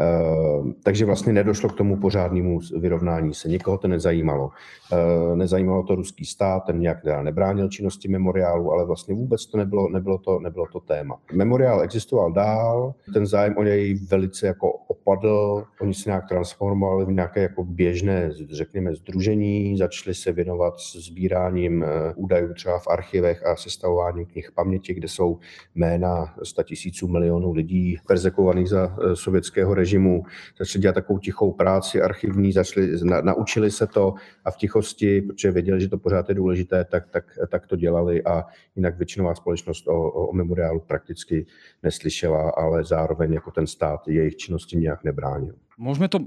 Eh, 0.00 0.72
takže 0.82 1.04
vlastně 1.04 1.32
nedošlo 1.32 1.68
k 1.68 1.76
tomu 1.76 1.96
pořádnému 1.96 2.60
vyrovnání 2.78 3.34
se. 3.34 3.48
Nikoho 3.48 3.78
to 3.78 3.88
nezajímalo. 3.88 4.50
Eh, 4.92 5.36
nezajímalo 5.36 5.82
to 5.82 5.94
ruský 5.94 6.24
stát, 6.24 6.60
ten 6.60 6.80
nějak 6.80 7.04
nebránil 7.22 7.68
činnosti 7.68 8.08
memoriálu, 8.08 8.72
ale 8.72 8.84
vlastně 8.84 9.14
vůbec 9.14 9.46
to 9.46 9.58
nebylo, 9.58 9.88
nebylo, 9.88 10.18
to, 10.18 10.40
nebylo 10.40 10.66
to 10.72 10.80
téma. 10.80 11.20
Memoriál 11.32 11.82
existoval 11.82 12.32
dál, 12.32 12.94
ten 13.14 13.26
zájem 13.26 13.56
o 13.56 13.62
něj 13.62 13.94
velice 13.94 14.46
jako 14.46 14.79
opadl, 15.10 15.64
oni 15.80 15.94
se 15.94 16.10
nějak 16.10 16.28
transformovali 16.28 17.04
v 17.04 17.10
nějaké 17.10 17.42
jako 17.42 17.64
běžné, 17.64 18.30
řekněme, 18.50 18.94
združení, 18.94 19.76
začali 19.76 20.14
se 20.14 20.32
věnovat 20.32 20.74
sbíráním 20.78 21.82
eh, 21.82 21.86
údajů 22.16 22.54
třeba 22.54 22.78
v 22.78 22.88
archivech 22.88 23.46
a 23.46 23.56
sestavováním 23.56 24.26
knih 24.26 24.52
paměti, 24.54 24.94
kde 24.94 25.08
jsou 25.08 25.38
jména 25.74 26.34
100 26.42 26.62
tisíců 26.62 27.08
milionů 27.08 27.52
lidí 27.52 27.96
perzekovaných 28.06 28.68
za 28.68 28.96
eh, 28.98 29.16
sovětského 29.16 29.74
režimu. 29.74 30.22
Začali 30.58 30.82
dělat 30.82 30.94
takovou 30.94 31.18
tichou 31.18 31.52
práci 31.52 32.02
archivní, 32.02 32.52
začali, 32.52 32.88
na, 33.02 33.20
naučili 33.20 33.70
se 33.70 33.86
to 33.86 34.14
a 34.44 34.50
v 34.50 34.56
tichosti, 34.56 35.22
protože 35.22 35.50
věděli, 35.50 35.80
že 35.80 35.88
to 35.88 35.98
pořád 35.98 36.28
je 36.28 36.34
důležité, 36.34 36.84
tak, 36.84 37.08
tak, 37.10 37.24
tak 37.48 37.66
to 37.66 37.76
dělali 37.76 38.22
a 38.24 38.44
jinak 38.76 38.96
většinová 38.96 39.34
společnost 39.34 39.88
o, 39.88 40.10
o 40.10 40.32
memoriálu 40.32 40.80
prakticky 40.80 41.46
neslyšela, 41.82 42.50
ale 42.50 42.84
zároveň 42.84 43.32
jako 43.32 43.50
ten 43.50 43.66
stát 43.66 44.08
jejich 44.08 44.36
činnosti 44.36 44.76
nějak 44.76 44.99
nebránil. 45.04 45.54
Můžeme 45.78 46.08
to 46.08 46.18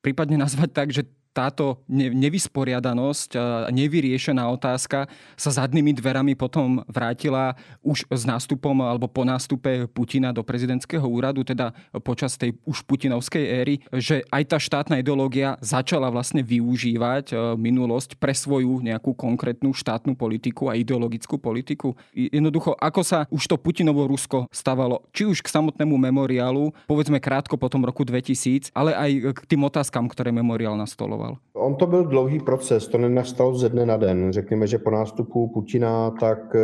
prípadne 0.00 0.38
nazvať 0.38 0.70
tak, 0.72 0.88
že 0.92 1.02
táto 1.30 1.86
nevysporiadanosť 1.86 3.38
nevyriešená 3.70 4.42
otázka 4.50 5.06
sa 5.38 5.50
zadnými 5.54 5.94
dverami 5.94 6.34
potom 6.34 6.82
vrátila 6.90 7.54
už 7.86 8.10
s 8.10 8.22
nástupom 8.26 8.74
alebo 8.82 9.06
po 9.06 9.22
nástupe 9.22 9.86
Putina 9.86 10.34
do 10.34 10.42
prezidentského 10.42 11.06
úradu, 11.06 11.46
teda 11.46 11.70
počas 12.02 12.34
tej 12.34 12.58
už 12.66 12.82
putinovskej 12.82 13.44
éry, 13.46 13.74
že 13.94 14.26
aj 14.34 14.42
tá 14.50 14.58
štátna 14.58 14.98
ideológia 14.98 15.54
začala 15.62 16.10
vlastne 16.10 16.42
využívať 16.42 17.30
e, 17.30 17.34
minulosť 17.54 18.18
pre 18.18 18.34
svoju 18.34 18.82
nejakú 18.82 19.14
konkrétnu 19.14 19.70
štátnu 19.70 20.18
politiku 20.18 20.66
a 20.66 20.74
ideologickú 20.74 21.38
politiku. 21.38 21.94
Jednoducho, 22.10 22.74
ako 22.74 23.00
sa 23.06 23.18
už 23.30 23.46
to 23.46 23.56
Putinovo 23.56 24.10
Rusko 24.10 24.50
stavalo, 24.50 25.06
či 25.14 25.30
už 25.30 25.46
k 25.46 25.52
samotnému 25.52 25.94
memoriálu, 25.94 26.74
povedzme 26.90 27.22
krátko 27.22 27.54
po 27.54 27.70
tom 27.70 27.86
roku 27.86 28.02
2000, 28.02 28.74
ale 28.74 28.98
aj 28.98 29.10
k 29.38 29.40
tým 29.46 29.62
otázkam, 29.62 30.10
ktoré 30.10 30.34
memoriál 30.34 30.74
nastoloval 30.74 31.19
vyjadřoval? 31.20 31.36
On 31.52 31.74
to 31.76 31.86
byl 31.86 32.04
dlouhý 32.04 32.40
proces, 32.40 32.88
to 32.88 32.98
nenastalo 32.98 33.54
ze 33.54 33.68
dne 33.68 33.86
na 33.86 33.96
den. 33.96 34.32
Řekněme, 34.32 34.66
že 34.66 34.78
po 34.78 34.90
nástupu 34.90 35.48
Putina 35.48 36.10
tak 36.10 36.54
eh, 36.54 36.60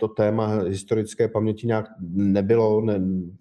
to 0.00 0.08
téma 0.08 0.46
historické 0.62 1.28
paměti 1.28 1.66
nějak 1.66 1.86
nebylo 2.14 2.80
ne, 2.80 3.00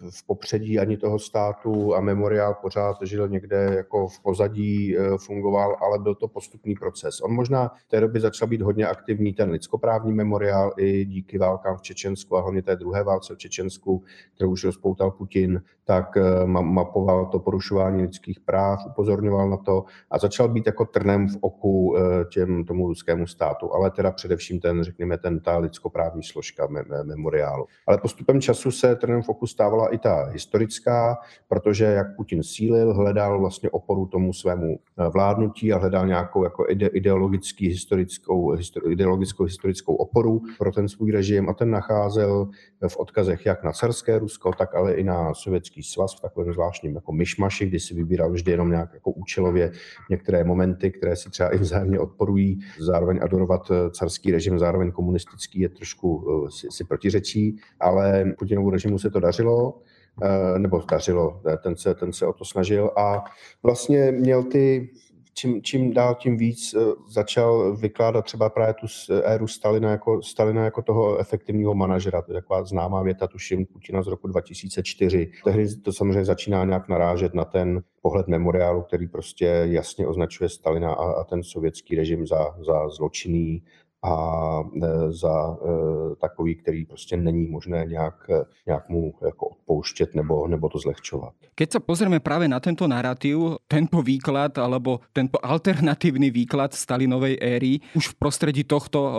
v 0.10 0.26
popředí 0.28 0.80
ani 0.80 0.98
toho 0.98 1.20
státu 1.20 1.96
a 1.96 2.02
memoriál 2.02 2.56
pořád 2.62 2.98
žil 3.02 3.28
někde 3.28 3.74
jako 3.78 4.08
v 4.08 4.20
pozadí, 4.20 4.98
eh, 4.98 5.18
fungoval, 5.18 5.76
ale 5.82 6.00
byl 6.00 6.16
to 6.16 6.28
postupný 6.28 6.76
proces. 6.76 7.22
On 7.22 7.34
možná 7.34 7.72
v 7.88 7.90
té 7.90 8.02
době 8.02 8.22
začal 8.22 8.48
být 8.48 8.62
hodně 8.62 8.88
aktivní 8.88 9.34
ten 9.34 9.50
lidskoprávní 9.50 10.14
memoriál 10.14 10.74
i 10.78 11.06
díky 11.06 11.38
válkám 11.38 11.78
v 11.78 11.82
Čečensku 11.82 12.38
a 12.38 12.42
hlavně 12.42 12.62
té 12.62 12.76
druhé 12.76 13.04
válce 13.04 13.36
v 13.36 13.38
Čečensku, 13.38 14.04
kterou 14.36 14.52
už 14.52 14.64
rozpoutal 14.64 15.12
Putin, 15.12 15.62
tak 15.86 16.18
eh, 16.18 16.46
mapoval 16.46 17.26
to 17.26 17.40
porušování 17.40 18.02
lidských 18.02 18.40
práv, 18.40 18.86
upozorňoval 18.88 19.50
na 19.50 19.58
to 19.58 19.86
a 20.12 20.17
začal 20.18 20.48
být 20.48 20.66
jako 20.66 20.86
trnem 20.86 21.28
v 21.28 21.38
oku 21.42 21.98
eh, 21.98 22.26
těm, 22.26 22.66
tomu 22.66 22.88
ruskému 22.88 23.28
státu, 23.28 23.74
ale 23.74 23.92
teda 23.92 24.12
především 24.12 24.60
ten, 24.60 24.84
řekněme, 24.84 25.18
ten, 25.18 25.40
ta 25.40 25.58
lidskoprávní 25.58 26.24
složka 26.24 26.68
me, 26.68 26.84
me, 26.90 27.04
memoriálu. 27.04 27.66
Ale 27.88 27.98
postupem 27.98 28.42
času 28.42 28.72
se 28.72 28.96
trnem 28.96 29.22
v 29.22 29.30
oku 29.30 29.48
stávala 29.48 29.94
i 29.94 29.98
ta 29.98 30.26
historická, 30.26 31.18
protože 31.48 31.86
jak 31.86 32.16
Putin 32.16 32.44
sílil, 32.44 32.94
hledal 32.94 33.40
vlastně 33.40 33.70
oporu 33.70 34.06
tomu 34.06 34.34
svému 34.34 34.80
eh, 34.98 35.10
vládnutí 35.10 35.74
a 35.74 35.78
hledal 35.78 36.08
nějakou 36.08 36.44
jako 36.44 36.66
ide, 36.70 36.88
ideologický, 36.88 37.68
historickou, 37.68 38.52
histori, 38.52 38.92
ideologickou 38.92 39.44
historickou 39.44 39.96
oporu 39.96 40.42
pro 40.58 40.72
ten 40.72 40.90
svůj 40.90 41.12
režim 41.12 41.50
a 41.50 41.54
ten 41.54 41.72
nacházel 41.72 42.48
v 42.88 42.98
odkazech 42.98 43.46
jak 43.46 43.64
na 43.64 43.72
carské 43.72 44.20
Rusko, 44.20 44.52
tak 44.58 44.76
ale 44.76 44.94
i 44.94 45.04
na 45.04 45.34
sovětský 45.34 45.84
svaz 45.84 46.16
v 46.16 46.22
takovém 46.22 46.54
zvláštním 46.54 46.96
jako 46.96 47.12
myšmaši, 47.12 47.66
kdy 47.66 47.80
si 47.80 47.94
vybíral 47.94 48.32
vždy 48.32 48.52
jenom 48.52 48.70
nějak 48.70 48.94
jako 48.94 49.12
účelově 49.12 49.72
některé 50.10 50.44
momenty, 50.44 50.92
které 50.92 51.16
si 51.16 51.30
třeba 51.30 51.50
i 51.50 51.58
vzájemně 51.58 52.00
odporují. 52.00 52.60
Zároveň 52.80 53.20
adorovat 53.22 53.72
eh, 53.72 53.90
carský 53.92 54.32
režim, 54.32 54.60
zároveň 54.60 54.92
komunistický 54.92 55.60
je 55.60 55.70
trošku 55.70 56.28
eh, 56.48 56.52
si, 56.52 56.68
si 56.72 56.84
protiřečí, 56.84 57.58
ale 57.80 58.26
Putinovu 58.40 58.70
režimu 58.70 59.00
se 59.00 59.10
to 59.10 59.20
dařilo 59.20 59.82
eh, 60.24 60.60
nebo 60.60 60.84
dařilo, 60.92 61.42
ten 61.64 61.76
se, 61.76 61.96
ten 61.96 62.14
se 62.14 62.26
o 62.26 62.34
to 62.34 62.46
snažil 62.46 62.92
a 62.98 63.24
vlastně 63.64 64.12
měl 64.12 64.44
ty 64.44 64.90
čím, 65.38 65.62
čím 65.62 65.94
dál 65.94 66.16
tím 66.16 66.38
víc 66.38 66.74
eh, 66.74 66.80
začal 67.10 67.76
vykládat 67.76 68.22
třeba 68.22 68.50
právě 68.50 68.74
tu 68.74 68.88
éru 69.24 69.48
Stalina 69.48 69.92
jako, 69.92 70.22
Stalina 70.22 70.64
jako 70.64 70.82
toho 70.82 71.18
efektivního 71.18 71.76
manažera. 71.76 72.22
To 72.22 72.32
je 72.32 72.42
taková 72.42 72.64
známá 72.64 73.04
věta, 73.04 73.28
tuším, 73.28 73.66
Putina 73.66 74.04
z 74.04 74.08
roku 74.08 74.28
2004. 74.28 75.32
Tehdy 75.44 75.76
to 75.76 75.94
samozřejmě 75.94 76.26
začíná 76.26 76.66
nějak 76.66 76.90
narážet 76.90 77.34
na 77.34 77.46
ten 77.46 77.84
pohled 78.02 78.28
memoriálu, 78.28 78.82
který 78.82 79.08
prostě 79.08 79.46
jasně 79.64 80.08
označuje 80.08 80.50
Stalina 80.50 80.94
a, 80.94 81.12
a 81.12 81.24
ten 81.24 81.44
sovětský 81.44 81.96
režim 81.96 82.28
za, 82.28 82.56
za 82.66 82.90
zločinný, 82.90 83.64
a 84.04 84.14
e, 84.62 85.12
za 85.12 85.58
e, 85.58 86.16
takový, 86.22 86.56
který 86.56 86.86
prostě 86.86 87.18
není 87.18 87.48
možné 87.48 87.86
nějak, 87.86 88.30
nějak 88.68 88.90
mu 88.90 89.14
jako 89.26 89.48
odpouštět 89.48 90.16
nebo, 90.16 90.48
nebo 90.48 90.70
to 90.70 90.78
zlehčovat. 90.80 91.34
Keď 91.58 91.70
sa 91.74 91.82
pozrieme 91.82 92.22
práve 92.22 92.46
na 92.46 92.62
tento 92.62 92.86
narratív, 92.86 93.58
tento 93.66 94.06
výklad 94.06 94.54
alebo 94.62 95.02
tento 95.10 95.42
alternatívny 95.42 96.30
výklad 96.30 96.78
Stalinovej 96.78 97.42
éry 97.42 97.82
už 97.98 98.14
v 98.14 98.18
prostredí 98.22 98.62
tohto 98.62 99.00
e, 99.02 99.14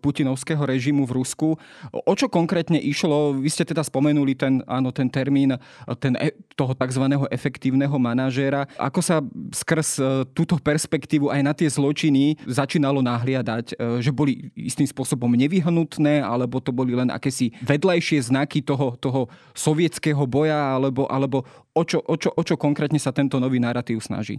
putinovského 0.00 0.64
režimu 0.64 1.04
v 1.04 1.20
Rusku, 1.20 1.48
o 1.92 2.14
čo 2.16 2.32
konkrétne 2.32 2.80
išlo? 2.80 3.36
Vy 3.36 3.52
ste 3.52 3.68
teda 3.68 3.84
spomenuli 3.84 4.32
ten, 4.32 4.64
áno, 4.64 4.88
ten 4.88 5.12
termín 5.12 5.52
ten, 6.00 6.16
toho 6.56 6.72
tzv. 6.72 7.04
efektívneho 7.28 8.00
manažéra. 8.00 8.64
Ako 8.80 9.04
sa 9.04 9.20
skrz 9.52 10.00
túto 10.32 10.56
perspektívu 10.56 11.28
aj 11.28 11.40
na 11.44 11.52
tie 11.52 11.68
zločiny 11.68 12.40
začínalo 12.48 13.04
nahliadať, 13.04 13.76
že 14.00 14.10
boli 14.14 14.54
istým 14.54 14.86
spôsobom 14.86 15.34
nevyhnutné, 15.34 16.22
alebo 16.22 16.62
to 16.62 16.70
boli 16.70 16.94
len 16.94 17.10
akési 17.10 17.50
vedlejšie 17.66 18.22
znaky 18.22 18.62
toho, 18.62 18.94
toho 18.96 19.26
sovietského 19.52 20.22
boja, 20.30 20.78
alebo, 20.78 21.10
alebo 21.10 21.42
o, 21.74 21.82
čo, 21.82 21.98
o, 21.98 22.14
čo, 22.14 22.30
o 22.30 22.42
čo 22.46 22.54
konkrétne 22.54 23.02
sa 23.02 23.10
tento 23.10 23.42
nový 23.42 23.58
narratív 23.58 23.98
snaží? 23.98 24.38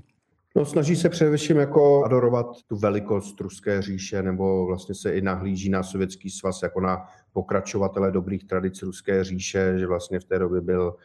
No, 0.55 0.65
snaží 0.65 0.95
se 0.95 1.09
především 1.09 1.57
jako 1.57 2.05
adorovat 2.05 2.47
tu 2.67 2.75
velikost 2.75 3.41
Ruské 3.41 3.81
říše, 3.81 4.23
nebo 4.23 4.65
vlastně 4.65 4.95
se 4.95 5.13
i 5.13 5.21
nahlíží 5.21 5.69
na 5.69 5.83
Sovětský 5.83 6.29
svaz 6.29 6.63
jako 6.63 6.81
na 6.81 7.05
pokračovatele 7.33 8.11
dobrých 8.11 8.43
tradic 8.43 8.81
Ruské 8.81 9.23
říše, 9.23 9.79
že 9.79 9.88
vlastně 9.88 10.19
v 10.19 10.23
té 10.23 10.39
době 10.39 10.61
byl 10.61 10.95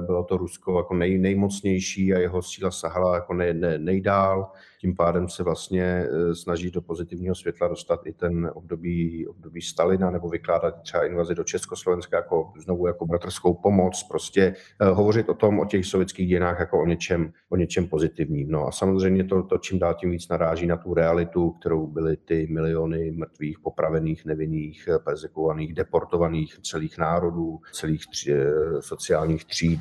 bylo 0.00 0.24
to 0.24 0.36
Rusko 0.36 0.76
jako 0.76 0.94
nej, 0.94 1.18
nejmocnější 1.18 2.14
a 2.14 2.18
jeho 2.18 2.42
síla 2.42 2.70
sahala 2.70 3.14
jako 3.14 3.34
nej, 3.34 3.54
nej, 3.54 3.78
nejdál. 3.78 4.52
Tím 4.80 4.96
pádem 4.96 5.28
se 5.28 5.42
vlastně 5.42 5.82
eh, 5.82 6.34
snaží 6.34 6.70
do 6.70 6.82
pozitivního 6.82 7.34
světla 7.34 7.68
dostat 7.68 8.00
i 8.06 8.12
ten 8.12 8.50
období, 8.54 9.26
období 9.26 9.62
Stalina 9.62 10.10
nebo 10.10 10.28
vykládat 10.28 10.82
třeba 10.82 11.06
invazi 11.06 11.34
do 11.34 11.44
Československa 11.44 12.16
jako 12.16 12.52
znovu 12.62 12.86
jako 12.86 13.06
bratrskou 13.06 13.54
pomoc, 13.54 14.02
prostě 14.02 14.54
eh, 14.80 14.84
hovořit 14.84 15.28
o 15.28 15.34
tom, 15.34 15.58
o 15.58 15.64
těch 15.64 15.86
sovětských 15.86 16.28
dějinách 16.28 16.60
jako 16.60 16.82
o 16.82 16.86
něčem, 16.86 17.32
o 17.48 17.56
něčem 17.56 17.88
pozitivním. 17.88 18.50
No 18.50 18.66
a 18.66 18.72
samozřejmě 18.72 19.24
to, 19.24 19.42
to 19.42 19.58
čím 19.58 19.78
dál 19.78 19.94
tím 19.94 20.10
víc 20.10 20.28
naráží 20.28 20.66
na 20.66 20.76
tu 20.76 20.94
realitu, 20.94 21.50
kterou 21.50 21.86
byly 21.86 22.16
ty 22.16 22.46
miliony 22.50 23.10
mrtvých, 23.10 23.58
popravených, 23.58 24.24
nevinných, 24.24 24.88
persekovaných, 25.04 25.74
deportovaných 25.74 26.58
celých 26.62 26.98
národů, 26.98 27.58
celých 27.72 28.06
tři, 28.06 28.32
eh, 28.32 28.52
sociálních 28.80 29.44
tříd, 29.44 29.80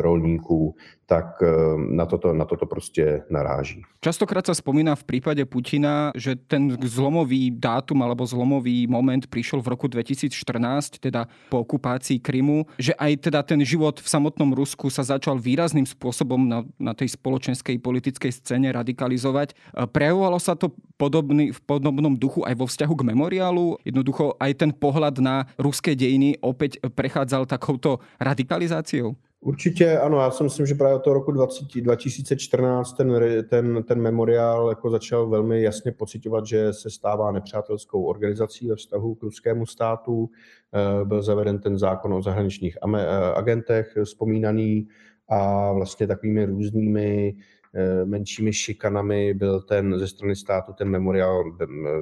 rolníků, 0.00 0.74
tak 1.06 1.40
eh, 1.42 1.48
na 1.76 2.06
toto, 2.06 2.32
na 2.32 2.44
toto 2.44 2.66
prostě 2.66 3.22
naráží. 3.30 3.82
Častokrát 4.00 4.44
sa 4.44 4.52
spomína 4.52 4.92
v 5.00 5.04
prípade 5.04 5.40
Putina, 5.48 6.12
že 6.12 6.36
ten 6.36 6.76
zlomový 6.84 7.48
dátum 7.48 8.04
alebo 8.04 8.28
zlomový 8.28 8.84
moment 8.84 9.24
prišiel 9.24 9.64
v 9.64 9.72
roku 9.72 9.88
2014, 9.88 11.00
teda 11.00 11.24
po 11.48 11.64
okupácii 11.64 12.20
Krymu, 12.20 12.68
že 12.76 12.92
aj 13.00 13.32
teda 13.32 13.40
ten 13.40 13.64
život 13.64 13.96
v 14.00 14.08
samotnom 14.08 14.52
Rusku 14.52 14.92
sa 14.92 15.00
začal 15.00 15.40
výrazným 15.40 15.88
spôsobom 15.88 16.36
na, 16.36 16.68
na 16.76 16.92
tej 16.92 17.16
spoločenskej 17.16 17.80
politickej 17.80 18.32
scéne 18.32 18.68
radikalizovať. 18.72 19.56
Eh, 19.56 19.88
prejavovalo 19.88 20.36
sa 20.40 20.52
to 20.52 20.72
podobný, 21.00 21.52
v 21.52 21.60
podobnom 21.64 22.12
duchu 22.16 22.44
aj 22.44 22.54
vo 22.56 22.66
vzťahu 22.68 22.94
k 22.96 23.06
memoriálu? 23.08 23.80
Jednoducho 23.84 24.36
aj 24.40 24.52
ten 24.56 24.70
pohľad 24.72 25.20
na 25.20 25.48
ruské 25.56 25.96
dejiny 25.96 26.40
opäť 26.44 26.80
prechádzal 26.92 27.48
takouto 27.48 28.04
radikalizáciou? 28.20 29.16
Určitě 29.44 29.98
ano, 29.98 30.20
já 30.20 30.30
si 30.30 30.42
myslím, 30.42 30.66
že 30.66 30.74
právě 30.74 30.96
od 30.96 31.04
toho 31.04 31.14
roku 31.14 31.32
20, 31.32 31.64
2014 31.80 32.92
ten, 32.92 33.12
ten, 33.48 33.82
ten 33.82 34.00
memoriál 34.00 34.68
jako 34.68 34.90
začal 34.90 35.28
velmi 35.28 35.62
jasně 35.62 35.92
pocitovat, 35.92 36.46
že 36.46 36.72
se 36.72 36.90
stává 36.90 37.32
nepřátelskou 37.32 38.04
organizací 38.04 38.68
ve 38.68 38.76
vztahu 38.76 39.14
k 39.14 39.22
ruskému 39.22 39.66
státu. 39.66 40.30
Eh, 40.74 41.04
byl 41.04 41.22
zaveden 41.22 41.58
ten 41.58 41.78
zákon 41.78 42.14
o 42.14 42.22
zahraničních 42.22 42.78
eh, 42.96 43.06
agentech 43.34 43.98
vzpomínaný 44.04 44.88
a 45.28 45.72
vlastně 45.72 46.06
takovými 46.06 46.44
různými 46.44 47.36
eh, 47.74 48.04
menšími 48.04 48.52
šikanami 48.52 49.34
byl 49.34 49.60
ten 49.60 49.98
ze 49.98 50.08
strany 50.08 50.36
státu 50.36 50.72
ten 50.72 50.88
memoriál 50.88 51.44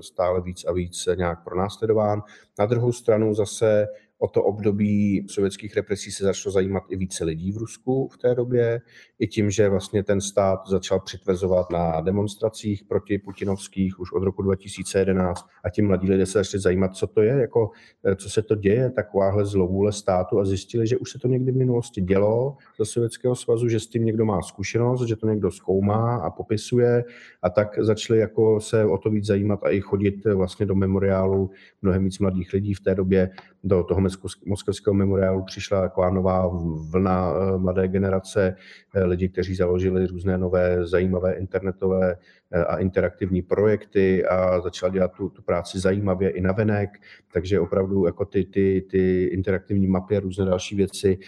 stále 0.01 0.43
víc 0.43 0.65
a 0.65 0.73
víc 0.73 1.09
nějak 1.17 1.45
pronásledován. 1.45 2.23
Na 2.59 2.67
druhou 2.67 2.93
stranu 2.93 3.35
zase 3.35 3.87
O 4.23 4.29
to 4.29 4.43
období 4.43 5.27
sovětských 5.31 5.77
represí 5.77 6.11
se 6.11 6.25
začalo 6.25 6.53
zajímat 6.53 6.83
i 6.89 6.97
více 6.97 7.25
lidí 7.25 7.53
v 7.53 7.57
Rusku 7.57 8.09
v 8.09 8.19
té 8.19 8.35
době, 8.35 8.81
i 9.19 9.27
tím, 9.27 9.51
že 9.51 9.69
vlastně 9.69 10.03
ten 10.03 10.21
stát 10.21 10.59
začal 10.69 11.01
přitvrzovat 11.01 11.71
na 11.71 12.01
demonstracích 12.01 12.85
proti 12.85 13.19
putinovských 13.19 14.01
už 14.01 14.13
od 14.13 14.23
roku 14.23 14.43
2011 14.43 15.47
a 15.65 15.71
ti 15.71 15.83
mladí 15.83 16.11
lidé 16.11 16.27
se 16.27 16.39
začali 16.39 16.61
zajímat, 16.61 16.97
co 16.97 17.07
to 17.07 17.23
je, 17.23 17.33
jako, 17.33 17.71
eh, 18.05 18.17
co 18.17 18.31
se 18.31 18.43
to 18.43 18.55
děje, 18.55 18.91
takováhle 18.91 19.45
zlovůle 19.45 19.93
státu 19.93 20.41
a 20.41 20.45
zjistili, 20.45 20.87
že 20.87 20.99
už 20.99 21.11
se 21.11 21.19
to 21.19 21.29
někdy 21.29 21.53
v 21.53 21.57
minulosti 21.57 22.01
dělo 22.01 22.57
za 22.79 22.85
Sovětského 22.85 23.35
svazu, 23.35 23.69
že 23.69 23.81
s 23.81 23.87
tím 23.87 24.05
někdo 24.05 24.25
má 24.25 24.43
zkušenost, 24.43 25.03
že 25.09 25.17
to 25.17 25.27
někdo 25.27 25.51
zkoumá 25.51 26.17
a 26.17 26.31
popisuje 26.31 27.05
a 27.43 27.51
tak 27.51 27.79
začali 27.79 28.19
jako 28.19 28.61
se 28.61 28.85
o 28.85 28.99
to 28.99 29.11
víc 29.11 29.27
zajímat 29.27 29.61
a 29.63 29.71
i 29.71 29.81
chodit 29.81 30.25
vlastně 30.35 30.67
do 30.67 30.75
memoriálu 30.75 31.51
mnohem 31.83 32.05
víc 32.05 32.19
mladých 32.19 32.53
lidí 32.53 32.75
v 32.75 32.81
té 32.81 32.95
době 32.95 33.31
do 33.65 33.85
toho 33.85 34.01
moskevského 34.47 34.95
memoriálu 34.95 35.45
přišla 35.45 35.81
taková 35.81 36.11
nová 36.11 36.51
vlna 36.91 37.33
eh, 37.33 37.59
mladé 37.59 37.89
generace 37.89 38.57
eh, 38.95 39.05
lidí, 39.05 39.29
kteří 39.29 39.55
založili 39.55 40.07
různé 40.07 40.39
nové 40.39 40.87
zajímavé 40.87 41.33
internetové 41.33 42.17
a 42.53 42.77
interaktivní 42.79 43.43
projekty 43.43 44.25
a 44.27 44.61
začala 44.61 44.93
dělat 44.93 45.13
tu, 45.13 45.29
tu 45.29 45.43
práci 45.43 45.79
zajímavě 45.79 46.31
i 46.31 46.41
na 46.41 46.53
venek, 46.53 46.91
takže 47.33 47.61
opravdu 47.61 48.07
jako 48.07 48.25
ty, 48.25 48.45
ty, 48.45 48.87
ty 48.91 49.25
interaktivní 49.25 49.87
mapy 49.87 50.17
a 50.17 50.21
různé 50.21 50.45
další 50.45 50.77
věci 50.77 51.19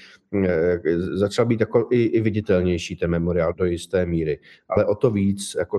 začal 1.15 1.47
být 1.47 1.61
jako 1.61 1.89
i, 1.91 2.03
i 2.03 2.21
viditelnější 2.21 2.97
ten 2.97 3.11
memoriál 3.11 3.53
do 3.53 3.65
jisté 3.65 4.07
míry. 4.07 4.39
Ale 4.69 4.85
o 4.85 4.95
to 4.95 5.11
víc 5.11 5.57
jako 5.59 5.79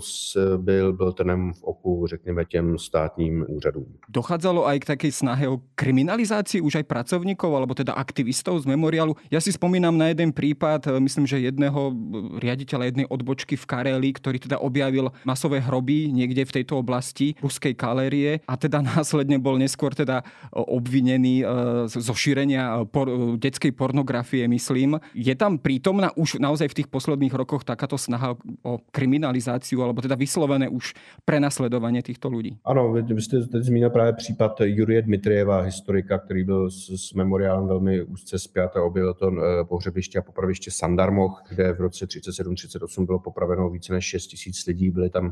byl, 0.58 0.94
byl 0.94 1.12
trnem 1.12 1.54
v 1.54 1.64
oku, 1.64 2.08
řekněme, 2.08 2.46
těm 2.46 2.78
státním 2.78 3.46
úřadům. 3.50 3.86
Dochádzalo 4.10 4.68
aj 4.68 4.80
k 4.80 4.86
takej 4.86 5.12
snahe 5.12 5.48
o 5.48 5.62
kriminalizácii 5.76 6.62
už 6.62 6.76
aj 6.76 6.86
pracovníkov, 6.88 7.52
alebo 7.56 7.76
teda 7.76 7.94
aktivistov 7.94 8.64
z 8.64 8.66
memoriálu. 8.66 9.16
Ja 9.32 9.44
si 9.44 9.52
spomínam 9.52 9.98
na 9.98 10.08
jeden 10.08 10.32
prípad, 10.32 10.88
e, 10.88 11.00
myslím, 11.04 11.26
že 11.28 11.40
jedného 11.40 11.92
riaditeľa 12.40 12.84
jednej 12.86 13.08
odbočky 13.10 13.60
v 13.60 13.66
Kareli, 13.66 14.10
ktorý 14.16 14.40
teda 14.40 14.58
objavil 14.62 15.12
masové 15.36 15.60
hroby 15.60 16.16
niekde 16.16 16.48
v 16.48 16.56
tejto 16.64 16.80
oblasti 16.80 17.36
ruskej 17.44 17.76
kalérie 17.76 18.40
a 18.48 18.56
teda 18.56 18.80
následne 18.96 19.36
bol 19.36 19.60
neskôr 19.60 19.92
teda 19.92 20.24
obvinený 20.56 21.44
e, 21.44 21.46
zo 21.92 22.16
šírenia 22.16 22.88
por- 22.88 23.36
detskej 23.36 23.76
pornografie, 23.76 24.48
myslím. 24.48 25.04
Je 25.12 25.36
tam 25.36 25.60
prítomná 25.60 26.16
už 26.16 26.40
naozaj 26.40 26.72
v 26.72 26.78
tých 26.82 26.88
posledných 26.88 27.36
rokoch 27.36 27.68
takáto 27.68 28.00
snaha 28.00 28.40
o 28.64 28.80
kriminalizáciu, 28.96 29.84
alebo 29.84 30.00
teda 30.00 30.16
vyslovené 30.16 30.72
už 30.72 30.96
prenasledovanie 31.28 32.00
týchto 32.00 32.32
ľudí? 32.32 32.56
Ano, 32.64 32.96
vy, 32.96 33.04
vy 33.04 33.22
jste 33.22 33.44
teď 33.44 33.64
zmínil 33.64 33.90
právě 33.90 34.14
případ 34.14 34.62
Jurie 34.64 35.02
Dmitrieva, 35.02 35.62
historika, 35.62 36.18
který 36.18 36.44
byl 36.44 36.72
s, 36.72 36.90
s 36.90 37.14
memoriálem 37.14 37.68
velmi 37.68 38.04
úzce 38.04 38.40
zpět 38.40 38.72
a 38.76 38.84
objevil 38.84 39.14
to 39.14 39.28
eh, 39.28 39.64
pohřebiště 39.64 40.20
a 40.20 40.22
popraviště 40.22 40.72
Sandarmoch, 40.72 41.44
kde 41.50 41.74
v 41.74 41.82
roce 41.82 42.06
37-38 42.06 43.06
bylo 43.06 43.20
popraveno 43.20 43.70
více 43.70 43.94
než 43.94 44.06
6 44.06 44.28
tisíc 44.28 44.66
lidí. 44.66 44.90
Byly 44.92 45.10
tam 45.10 45.25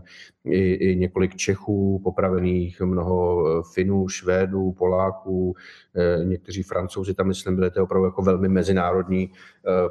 i, 0.46 0.74
i 0.74 0.96
několik 0.96 1.36
Čechů 1.36 2.02
popravených, 2.04 2.82
mnoho 2.82 3.46
eh, 3.48 3.64
Finů, 3.74 4.08
Švédů, 4.08 4.72
Poláků, 4.72 5.56
eh, 5.96 6.26
někteří 6.26 6.64
Francouzi 6.64 7.14
tam, 7.14 7.28
myslím, 7.28 7.56
byly 7.56 7.72
to 7.72 7.84
opravdu 7.84 8.06
jako 8.06 8.22
velmi 8.22 8.50
mezinárodní 8.50 9.32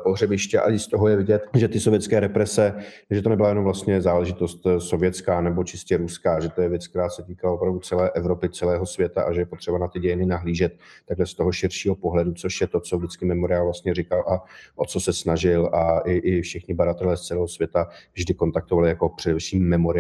pohřebiště. 0.03 0.61
A 0.61 0.71
i 0.71 0.79
z 0.79 0.87
toho 0.87 1.09
je 1.09 1.17
vidět, 1.17 1.43
že 1.55 1.69
ty 1.69 1.81
sovětské 1.81 2.21
represe, 2.21 2.75
že 3.11 3.23
to 3.23 3.29
nebyla 3.29 3.49
jenom 3.49 3.65
vlastně 3.65 4.01
záležitost 4.01 4.67
sovětská 4.79 5.41
nebo 5.41 5.65
čistě 5.65 5.97
ruská, 5.97 6.41
že 6.41 6.49
to 6.49 6.63
je 6.63 6.69
věc, 6.69 6.87
která 6.87 7.09
se 7.09 7.23
týkala 7.23 7.55
opravdu 7.55 7.79
celé 7.79 8.11
Evropy, 8.11 8.49
celého 8.49 8.87
světa 8.87 9.23
a 9.23 9.33
že 9.33 9.41
je 9.41 9.47
potřeba 9.47 9.79
na 9.79 9.89
ty 9.89 10.01
dějiny 10.01 10.27
nahlížet 10.27 10.73
takhle 11.09 11.27
z 11.27 11.35
toho 11.35 11.53
širšího 11.53 11.95
pohledu, 11.95 12.33
což 12.33 12.61
je 12.61 12.67
to, 12.67 12.81
co 12.81 12.99
vždycky 12.99 13.25
memoriál 13.25 13.65
vlastně 13.65 13.95
říkal 13.95 14.25
a 14.29 14.45
o 14.77 14.87
co 14.87 15.01
se 15.01 15.13
snažil 15.13 15.71
a 15.73 15.99
i, 15.99 16.13
i 16.13 16.43
všichni 16.43 16.75
badatelé 16.75 17.17
z 17.17 17.21
celého 17.21 17.49
světa 17.49 17.89
vždy 18.15 18.35
kontaktovali 18.35 18.89
jako 18.89 19.09
především 19.09 19.69
memoriál, 19.69 19.92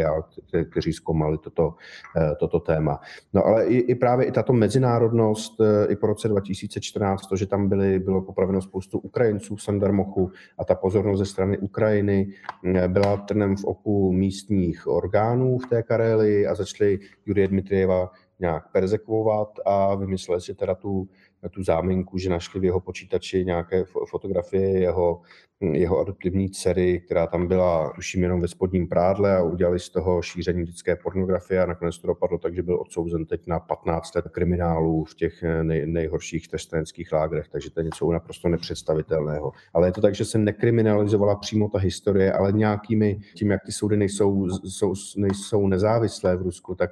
kteří 0.71 0.93
zkoumali 0.93 1.39
toto, 1.39 1.75
eh, 2.17 2.35
toto 2.41 2.61
téma. 2.61 3.01
No 3.33 3.47
ale 3.47 3.67
i, 3.67 3.77
i 3.77 3.95
právě 3.95 4.27
i 4.27 4.33
tato 4.33 4.53
mezinárodnost, 4.53 5.61
eh, 5.61 5.93
i 5.93 5.97
po 5.97 6.07
roce 6.07 6.29
2014, 6.29 7.27
to, 7.27 7.37
že 7.37 7.47
tam 7.47 7.69
byly, 7.69 7.99
bylo 7.99 8.23
popraveno 8.23 8.63
spoustu 8.63 8.99
Ukrajinců 8.99 9.57
v 9.57 9.63
Sandarmochu 9.63 10.31
a 10.59 10.65
ta 10.65 10.75
pozornost 10.75 11.19
ze 11.19 11.27
strany 11.27 11.59
Ukrajiny 11.59 12.29
eh, 12.65 12.89
byla 12.89 13.17
trnem 13.17 13.57
v 13.57 13.65
oku 13.65 14.13
místních 14.13 14.87
orgánů 14.87 15.59
v 15.59 15.67
té 15.67 15.83
Kareli 15.83 16.47
a 16.47 16.55
začali 16.55 16.99
Jurie 17.27 17.49
Dmitrieva 17.49 18.11
nějak 18.41 18.73
perzekvovat 18.73 19.49
a 19.65 19.95
vymysleli 19.95 20.41
si 20.41 20.55
teda 20.55 20.75
tu 20.75 21.09
tu 21.51 21.63
záminku, 21.63 22.19
že 22.19 22.31
našli 22.31 22.61
v 22.61 22.65
jeho 22.65 22.81
počítači 22.81 23.45
nějaké 23.45 23.85
fotografie 24.11 24.81
jeho, 24.81 25.21
jeho 25.62 25.98
adoptivní 25.98 26.51
dcery, 26.51 27.01
která 27.01 27.27
tam 27.27 27.46
byla, 27.46 27.92
tuším, 27.94 28.22
jenom 28.22 28.40
ve 28.40 28.48
spodním 28.48 28.88
prádle 28.88 29.37
a 29.37 29.42
udělali 29.42 29.79
z 29.79 29.88
toho 29.88 30.22
šíření 30.22 30.64
dětské 30.64 30.96
pornografie 30.96 31.62
a 31.62 31.66
nakonec 31.66 31.98
to 31.98 32.07
dopadlo 32.07 32.38
tak, 32.38 32.55
že 32.55 32.62
byl 32.62 32.81
odsouzen 32.81 33.27
teď 33.27 33.46
na 33.46 33.61
15 33.61 34.14
let 34.14 34.25
kriminálu 34.29 35.05
v 35.05 35.14
těch 35.14 35.44
nej, 35.62 35.87
nejhorších 35.87 36.48
trestnénských 36.48 37.12
lágrech, 37.12 37.48
takže 37.48 37.70
to 37.70 37.81
je 37.81 37.85
něco 37.85 38.12
naprosto 38.12 38.48
nepředstavitelného. 38.48 39.53
Ale 39.75 39.88
je 39.88 39.92
to 39.92 40.01
tak, 40.01 40.14
že 40.14 40.25
se 40.25 40.38
nekriminalizovala 40.38 41.37
přímo 41.37 41.68
ta 41.68 41.79
historie, 41.79 42.33
ale 42.33 42.53
nějakými, 42.53 43.20
tím, 43.35 43.51
jak 43.51 43.61
ty 43.66 43.72
soudy 43.72 43.96
nejsou, 43.96 44.48
jsou, 44.64 44.94
nejsou 45.16 45.68
nezávislé 45.68 46.37
v 46.37 46.42
Rusku, 46.42 46.75
tak 46.75 46.90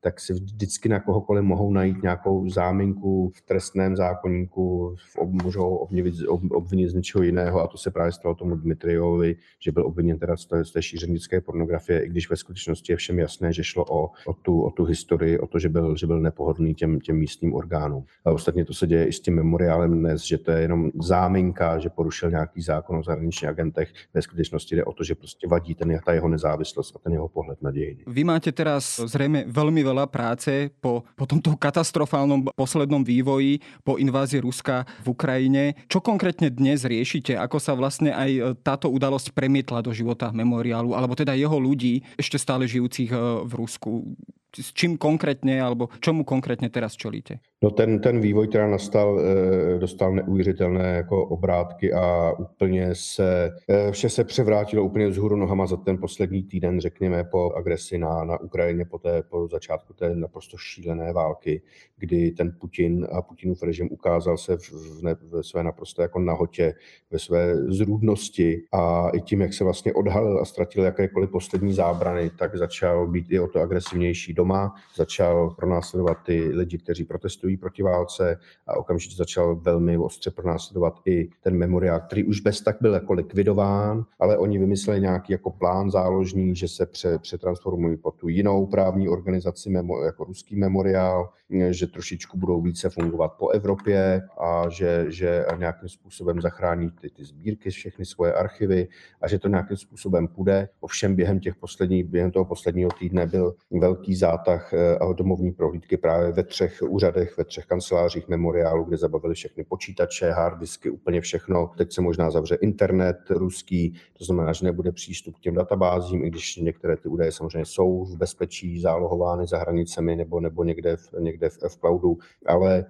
tak 0.00 0.20
si 0.20 0.32
vždycky 0.32 0.88
na 0.88 1.00
kohokoliv 1.00 1.44
mohou 1.44 1.72
najít 1.72 2.02
nějakou 2.02 2.48
záminku 2.48 3.32
v 3.34 3.40
trestném 3.40 3.96
zákonníku, 3.96 4.96
můžou 5.24 5.76
obvinit, 5.76 6.14
obvinit 6.50 6.88
z 6.88 6.94
něčeho 6.94 7.22
jiného 7.22 7.60
a 7.60 7.66
to 7.66 7.78
se 7.78 7.89
právě 7.90 8.12
stalo 8.12 8.34
tomu 8.34 8.56
Dmitrijovi, 8.56 9.36
že 9.58 9.72
byl 9.72 9.86
obviněn 9.86 10.18
teda 10.18 10.36
z 10.36 10.46
té, 10.46 10.64
z 10.64 10.70
té 10.70 10.82
šířenické 10.82 11.40
pornografie, 11.40 12.04
i 12.04 12.08
když 12.08 12.30
ve 12.30 12.36
skutečnosti 12.36 12.92
je 12.92 12.96
všem 12.96 13.18
jasné, 13.18 13.52
že 13.52 13.64
šlo 13.64 13.84
o, 13.84 14.10
o, 14.26 14.32
tu, 14.42 14.62
o 14.62 14.70
tu 14.70 14.84
historii, 14.84 15.38
o 15.38 15.46
to, 15.46 15.58
že 15.58 15.68
byl, 15.68 15.96
že 15.96 16.06
byl 16.06 16.20
nepohodlný 16.20 16.74
těm, 16.74 17.00
těm 17.00 17.16
místním 17.16 17.54
orgánům. 17.54 18.04
A 18.24 18.30
ostatně 18.30 18.64
to 18.64 18.74
se 18.74 18.86
děje 18.86 19.06
i 19.06 19.12
s 19.12 19.20
tím 19.20 19.34
memoriálem 19.34 19.98
dnes, 19.98 20.22
že 20.22 20.38
to 20.38 20.50
je 20.50 20.60
jenom 20.60 20.90
záminka, 21.02 21.78
že 21.78 21.90
porušil 21.90 22.30
nějaký 22.30 22.62
zákon 22.62 22.96
o 22.96 23.02
zahraničních 23.02 23.48
agentech. 23.48 23.92
Ve 24.14 24.22
skutečnosti 24.22 24.76
jde 24.76 24.84
o 24.84 24.92
to, 24.92 25.04
že 25.04 25.14
prostě 25.14 25.48
vadí 25.48 25.74
ten, 25.74 25.98
ta 26.04 26.12
jeho 26.12 26.28
nezávislost 26.28 26.96
a 26.96 26.98
ten 26.98 27.12
jeho 27.12 27.28
pohled 27.28 27.62
na 27.62 27.70
dějiny. 27.70 28.04
Vy 28.06 28.24
máte 28.24 28.52
teraz 28.52 29.00
zřejmě 29.04 29.44
velmi 29.46 29.84
veľa 29.84 30.06
práce 30.06 30.70
po, 30.80 31.02
po 31.16 31.26
tomto 31.26 31.56
katastrofálnom 31.56 32.44
poslednom 32.56 33.04
vývoji. 33.04 33.58
po 33.84 33.96
invázii 33.96 34.40
Ruska 34.40 34.84
v 35.04 35.16
Ukrajine. 35.16 35.74
Čo 35.88 35.98
konkrétne 36.04 36.50
dnes 36.52 36.84
riešite? 36.84 37.36
Ako 37.36 37.58
sa 37.58 37.72
vlastne 37.80 38.12
aj 38.12 38.60
táto 38.60 38.92
udalosť 38.92 39.32
premietla 39.32 39.80
do 39.80 39.90
života 39.96 40.28
memoriálu, 40.30 40.92
alebo 40.92 41.16
teda 41.16 41.32
jeho 41.32 41.56
ľudí, 41.56 42.04
ešte 42.20 42.36
stále 42.36 42.68
žijúcich 42.68 43.10
v 43.48 43.52
Rusku? 43.56 44.12
S 44.56 44.72
čím 44.72 44.98
konkrétně, 44.98 45.62
alebo 45.62 45.88
čemu 46.00 46.24
konkrétně 46.24 46.70
teraz 46.70 46.92
čelíte? 46.92 47.38
No 47.62 47.70
ten, 47.70 48.00
ten 48.00 48.20
vývoj, 48.20 48.48
která 48.48 48.70
nastal, 48.70 49.20
eh, 49.20 49.78
dostal 49.78 50.14
neuvěřitelné 50.14 50.88
jako 50.88 51.26
obrátky 51.26 51.92
a 51.92 52.32
úplně 52.32 52.94
se, 52.94 53.50
eh, 53.68 53.92
vše 53.92 54.08
se 54.08 54.24
převrátilo 54.24 54.84
úplně 54.84 55.08
vzhůru 55.08 55.36
nohama 55.36 55.66
za 55.66 55.76
ten 55.76 55.98
poslední 55.98 56.42
týden, 56.42 56.80
řekněme, 56.80 57.24
po 57.24 57.52
agresi 57.52 57.98
na, 57.98 58.24
na 58.24 58.40
Ukrajině, 58.40 58.84
po, 58.84 58.98
té, 58.98 59.22
po 59.22 59.48
začátku 59.48 59.92
té 59.92 60.14
naprosto 60.14 60.56
šílené 60.56 61.12
války, 61.12 61.62
kdy 61.98 62.30
ten 62.30 62.56
Putin 62.60 63.06
a 63.12 63.22
Putinův 63.22 63.62
režim 63.62 63.88
ukázal 63.90 64.38
se 64.38 64.56
v, 64.56 64.72
v, 64.72 65.02
ne, 65.02 65.16
ve 65.30 65.42
své 65.42 65.64
naprosto 65.64 66.02
jako 66.02 66.18
nahotě, 66.18 66.74
ve 67.10 67.18
své 67.18 67.56
zrůdnosti 67.56 68.62
a 68.72 69.10
i 69.10 69.20
tím, 69.20 69.40
jak 69.40 69.54
se 69.54 69.64
vlastně 69.64 69.92
odhalil 69.92 70.40
a 70.40 70.44
ztratil 70.44 70.84
jakékoliv 70.84 71.30
poslední 71.30 71.72
zábrany, 71.72 72.30
tak 72.38 72.56
začal 72.56 73.06
být 73.06 73.26
i 73.30 73.40
o 73.40 73.48
to 73.48 73.60
agresivnější 73.60 74.34
doma, 74.40 74.74
začal 74.96 75.50
pronásledovat 75.50 76.18
ty 76.24 76.48
lidi, 76.48 76.78
kteří 76.78 77.04
protestují 77.04 77.56
proti 77.56 77.82
válce 77.82 78.38
a 78.66 78.76
okamžitě 78.76 79.16
začal 79.16 79.56
velmi 79.56 79.98
ostře 79.98 80.30
pronásledovat 80.30 81.00
i 81.04 81.28
ten 81.42 81.56
memoriál, 81.56 82.00
který 82.00 82.24
už 82.24 82.40
bez 82.40 82.60
tak 82.60 82.76
byl 82.80 82.94
jako 82.94 83.12
likvidován, 83.12 84.04
ale 84.18 84.38
oni 84.38 84.58
vymysleli 84.58 85.00
nějaký 85.00 85.32
jako 85.32 85.50
plán 85.50 85.90
záložní, 85.90 86.56
že 86.56 86.68
se 86.68 86.86
pře, 86.86 87.18
přetransformují 87.18 87.96
pod 87.96 88.14
tu 88.14 88.28
jinou 88.28 88.66
právní 88.66 89.08
organizaci, 89.08 89.70
memo, 89.70 90.02
jako 90.04 90.24
ruský 90.24 90.56
memoriál, 90.56 91.28
že 91.70 91.86
trošičku 91.86 92.38
budou 92.38 92.60
více 92.62 92.90
fungovat 92.90 93.32
po 93.38 93.48
Evropě 93.48 94.22
a 94.38 94.68
že, 94.68 95.06
že 95.08 95.44
nějakým 95.58 95.88
způsobem 95.88 96.40
zachrání 96.40 96.90
ty, 96.90 97.10
ty 97.10 97.24
sbírky, 97.24 97.70
všechny 97.70 98.04
svoje 98.04 98.32
archivy 98.32 98.88
a 99.20 99.28
že 99.28 99.38
to 99.38 99.48
nějakým 99.48 99.76
způsobem 99.76 100.28
půjde. 100.28 100.68
Ovšem 100.80 101.14
během 101.14 101.40
těch 101.40 101.56
posledních, 101.56 102.04
během 102.04 102.30
toho 102.30 102.44
posledního 102.44 102.90
týdne 102.98 103.26
byl 103.26 103.54
velký 103.70 104.14
zá 104.14 104.29
zátah 104.30 104.72
eh, 104.74 104.98
a 104.98 105.12
domovní 105.12 105.52
prohlídky 105.52 105.96
právě 105.96 106.32
ve 106.32 106.42
třech 106.42 106.82
úřadech, 106.88 107.38
ve 107.38 107.44
třech 107.44 107.66
kancelářích 107.66 108.28
memoriálu, 108.28 108.84
kde 108.84 108.96
zabavili 108.96 109.34
všechny 109.34 109.64
počítače, 109.64 110.30
harddisky, 110.30 110.90
úplně 110.90 111.20
všechno. 111.20 111.70
Teď 111.76 111.92
se 111.92 112.00
možná 112.00 112.30
zavře 112.30 112.54
internet 112.54 113.16
ruský, 113.30 113.94
to 114.18 114.24
znamená, 114.24 114.52
že 114.52 114.64
nebude 114.64 114.92
přístup 114.92 115.36
k 115.36 115.40
těm 115.40 115.54
databázím, 115.54 116.24
i 116.24 116.30
když 116.30 116.56
některé 116.56 116.96
ty 116.96 117.08
údaje 117.08 117.32
samozřejmě 117.32 117.64
jsou 117.64 118.04
v 118.04 118.16
bezpečí 118.16 118.80
zálohovány 118.80 119.46
za 119.46 119.58
hranicemi 119.58 120.16
nebo, 120.16 120.40
nebo 120.40 120.64
někde, 120.64 120.96
v, 120.96 121.12
někde 121.18 121.48
v, 121.48 121.58
v 121.68 121.76
cloudu, 121.76 122.18
ale 122.46 122.84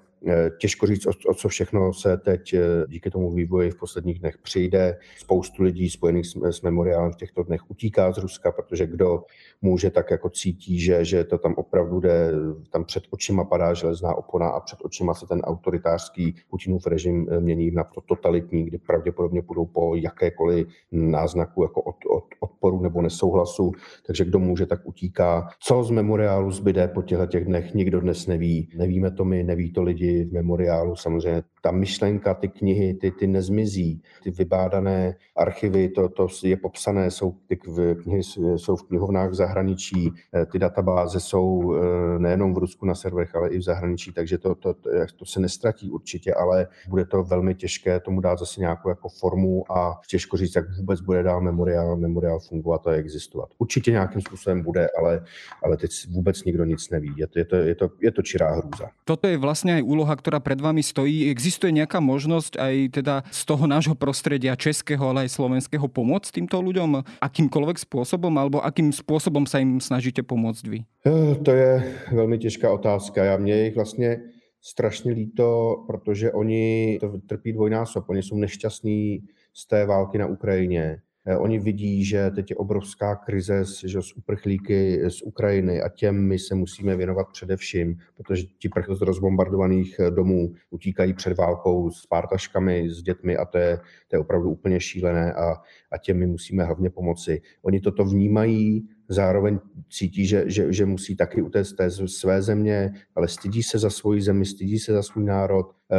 těžko 0.58 0.86
říct, 0.86 1.06
o, 1.06 1.34
co 1.34 1.48
všechno 1.48 1.92
se 1.92 2.16
teď 2.16 2.54
eh, 2.54 2.60
díky 2.88 3.10
tomu 3.10 3.30
vývoji 3.30 3.70
v 3.70 3.78
posledních 3.78 4.18
dnech 4.18 4.38
přijde. 4.38 4.98
Spoustu 5.18 5.62
lidí 5.62 5.90
spojených 5.90 6.26
s, 6.26 6.36
s 6.42 6.62
memoriálem 6.62 7.12
v 7.12 7.16
těchto 7.16 7.42
dnech 7.42 7.70
utíká 7.70 8.12
z 8.12 8.18
Ruska, 8.18 8.52
protože 8.52 8.86
kdo 8.86 9.24
může 9.62 9.90
tak 9.90 10.10
jako 10.10 10.30
cítí, 10.30 10.80
že, 10.80 11.04
že 11.04 11.24
to 11.24 11.38
tam 11.38 11.54
opravdu 11.54 12.00
jde, 12.00 12.32
tam 12.70 12.84
před 12.84 13.02
očima 13.10 13.44
padá 13.44 13.74
železná 13.74 14.14
opona 14.14 14.48
a 14.48 14.60
před 14.60 14.78
očima 14.82 15.14
se 15.14 15.26
ten 15.26 15.40
autoritářský 15.40 16.34
Putinův 16.50 16.86
režim 16.86 17.26
eh, 17.30 17.40
mění 17.40 17.70
na 17.70 17.84
to 17.84 18.00
totalitní, 18.00 18.64
kdy 18.64 18.78
pravděpodobně 18.78 19.42
budou 19.42 19.66
po 19.66 19.94
jakékoliv 19.94 20.68
náznaku 20.92 21.62
jako 21.62 21.82
od, 21.82 21.96
od, 22.10 22.24
odporu 22.40 22.80
nebo 22.80 23.02
nesouhlasu, 23.02 23.72
takže 24.06 24.24
kdo 24.24 24.38
může, 24.38 24.66
tak 24.66 24.80
utíká. 24.84 25.48
Co 25.60 25.84
z 25.84 25.90
memoriálu 25.90 26.50
zbyde 26.50 26.88
po 26.88 27.02
těchto 27.02 27.26
těch 27.26 27.44
dnech, 27.44 27.74
nikdo 27.74 28.00
dnes 28.00 28.26
neví. 28.26 28.68
Nevíme 28.76 29.10
to 29.10 29.24
my, 29.24 29.44
neví 29.44 29.72
to 29.72 29.82
lidi, 29.82 30.09
v 30.24 30.32
memoriálu. 30.32 30.96
Samozřejmě 30.96 31.42
ta 31.62 31.70
myšlenka, 31.70 32.34
ty 32.34 32.48
knihy, 32.48 32.94
ty, 32.94 33.10
ty 33.10 33.26
nezmizí. 33.26 34.02
Ty 34.22 34.30
vybádané 34.30 35.16
archivy, 35.36 35.88
to, 35.88 36.08
to 36.08 36.28
je 36.42 36.56
popsané, 36.56 37.10
jsou 37.10 37.34
ty 37.46 37.56
knihy 38.02 38.22
jsou 38.56 38.76
v 38.76 38.82
knihovnách 38.82 39.30
v 39.30 39.34
zahraničí, 39.34 40.12
eh, 40.34 40.46
ty 40.46 40.58
databáze 40.58 41.20
jsou 41.20 41.74
eh, 41.74 42.18
nejenom 42.18 42.54
v 42.54 42.58
Rusku 42.58 42.86
na 42.86 42.94
serverech, 42.94 43.34
ale 43.34 43.48
i 43.48 43.58
v 43.58 43.62
zahraničí, 43.62 44.12
takže 44.12 44.38
to, 44.38 44.54
to, 44.54 44.74
to, 44.74 44.90
to 45.16 45.24
se 45.24 45.40
nestratí 45.40 45.90
určitě, 45.90 46.34
ale 46.34 46.66
bude 46.88 47.04
to 47.04 47.22
velmi 47.22 47.54
těžké 47.54 48.00
tomu 48.00 48.20
dát 48.20 48.38
zase 48.38 48.60
nějakou 48.60 48.88
jako 48.88 49.08
formu 49.08 49.72
a 49.72 50.00
těžko 50.08 50.36
říct, 50.36 50.56
jak 50.56 50.76
vůbec 50.78 51.00
bude 51.00 51.22
dál 51.22 51.40
memoriál, 51.40 51.96
memoriál 51.96 52.40
fungovat 52.40 52.86
a 52.86 52.92
existovat. 52.92 53.48
Určitě 53.58 53.90
nějakým 53.90 54.20
způsobem 54.20 54.62
bude, 54.62 54.88
ale, 54.98 55.24
ale 55.64 55.76
teď 55.76 55.90
vůbec 56.10 56.44
nikdo 56.44 56.64
nic 56.64 56.90
neví. 56.90 57.14
Je 57.16 57.26
to, 57.26 57.38
je 57.38 57.44
to, 57.44 57.56
je 57.56 57.74
to, 57.74 57.88
je 58.00 58.10
to 58.12 58.22
čirá 58.22 58.52
hrůza. 58.52 58.88
Toto 59.04 59.26
je 59.26 59.36
vlastně 59.36 59.74
aj 59.74 59.82
úloha, 59.82 59.99
ktorá 60.08 60.40
pred 60.40 60.60
vami 60.60 60.80
stojí. 60.84 61.28
Existuje 61.28 61.74
nejaká 61.74 61.98
možnosť 61.98 62.56
aj 62.56 62.74
teda 63.00 63.14
z 63.28 63.42
toho 63.44 63.64
nášho 63.66 63.96
prostredia 63.98 64.56
českého, 64.56 65.00
ale 65.02 65.26
aj 65.26 65.34
slovenského 65.36 65.86
pomôcť 65.88 66.40
týmto 66.40 66.60
ľuďom 66.62 67.20
akýmkoľvek 67.20 67.76
spôsobom, 67.82 68.32
alebo 68.38 68.62
akým 68.62 68.94
spôsobom 68.94 69.44
sa 69.44 69.60
im 69.60 69.82
snažíte 69.82 70.22
pomôcť 70.22 70.64
vy? 70.68 70.78
Eh, 71.04 71.34
to 71.42 71.50
je 71.50 71.70
velmi 72.12 72.38
těžká 72.38 72.72
otázka. 72.72 73.24
Já 73.24 73.36
mě 73.36 73.64
jich 73.64 73.74
vlastně 73.74 74.20
strašně 74.60 75.12
líto, 75.12 75.76
protože 75.86 76.32
oni 76.32 76.98
trpí 77.26 77.52
dvojnásob. 77.52 78.04
Oni 78.08 78.22
jsou 78.22 78.36
nešťastní 78.36 79.18
z 79.54 79.66
té 79.66 79.86
války 79.86 80.18
na 80.18 80.26
Ukrajině. 80.26 81.00
Eh, 81.26 81.36
oni 81.36 81.58
vidí, 81.58 82.04
že 82.04 82.30
teď 82.30 82.50
je 82.50 82.56
obrovská 82.56 83.16
krize 83.16 83.64
že 83.84 84.02
z 84.02 84.12
uprchlíky 84.12 85.00
z 85.08 85.22
Ukrajiny 85.22 85.82
a 85.82 85.88
těm 85.88 86.28
my 86.28 86.38
se 86.38 86.54
musíme 86.54 86.96
věnovat 86.96 87.26
především, 87.32 87.98
protože 88.16 88.42
ti 88.58 88.68
prchlí 88.68 88.96
z 88.96 89.00
rozbombardovaných 89.00 89.96
eh, 90.00 90.10
domů 90.10 90.52
utíkají 90.70 91.14
před 91.14 91.38
válkou 91.38 91.90
s 91.90 92.06
pártaškami, 92.06 92.90
s 92.90 93.02
dětmi 93.02 93.36
a 93.36 93.44
to 93.44 93.58
je, 93.58 93.78
to 94.08 94.16
je 94.16 94.20
opravdu 94.20 94.50
úplně 94.50 94.80
šílené 94.80 95.32
a, 95.32 95.52
a 95.92 95.98
těm 95.98 96.18
my 96.18 96.26
musíme 96.26 96.64
hlavně 96.64 96.90
pomoci. 96.90 97.42
Oni 97.62 97.80
toto 97.80 98.04
vnímají, 98.04 98.88
zároveň 99.08 99.58
cítí, 99.90 100.26
že, 100.26 100.44
že, 100.46 100.72
že 100.72 100.86
musí 100.86 101.16
taky 101.16 101.42
utéct 101.42 101.76
té 101.76 101.90
své 101.90 102.42
země, 102.42 102.92
ale 103.16 103.28
stydí 103.28 103.62
se 103.62 103.78
za 103.78 103.90
svoji 103.90 104.22
zemi, 104.22 104.46
stydí 104.46 104.78
se 104.78 104.92
za 104.92 105.02
svůj 105.02 105.24
národ, 105.24 105.66
eh, 105.92 105.96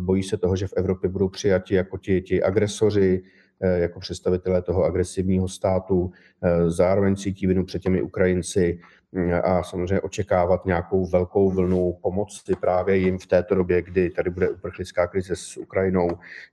bojí 0.00 0.22
se 0.22 0.36
toho, 0.36 0.56
že 0.56 0.66
v 0.66 0.72
Evropě 0.76 1.10
budou 1.10 1.28
přijati 1.28 1.74
jako 1.74 1.98
ti, 1.98 2.22
ti 2.22 2.42
agresoři, 2.42 3.22
jako 3.60 4.00
představitelé 4.00 4.62
toho 4.62 4.84
agresivního 4.84 5.48
státu, 5.48 6.12
eh, 6.42 6.70
zároveň 6.70 7.16
cítí 7.16 7.46
vinu 7.46 7.64
před 7.64 7.82
těmi 7.82 8.02
Ukrajinci, 8.02 8.80
a 9.42 9.62
samozřejmě 9.62 10.00
očekávat 10.00 10.66
nějakou 10.66 11.06
velkou 11.06 11.50
vlnu 11.50 11.98
pomoci 12.02 12.56
právě 12.60 12.96
jim 12.96 13.18
v 13.18 13.26
této 13.26 13.54
době, 13.54 13.82
kdy 13.82 14.10
tady 14.10 14.30
bude 14.30 14.48
uprchlická 14.48 15.06
krize 15.06 15.36
s 15.36 15.56
Ukrajinou. 15.56 16.08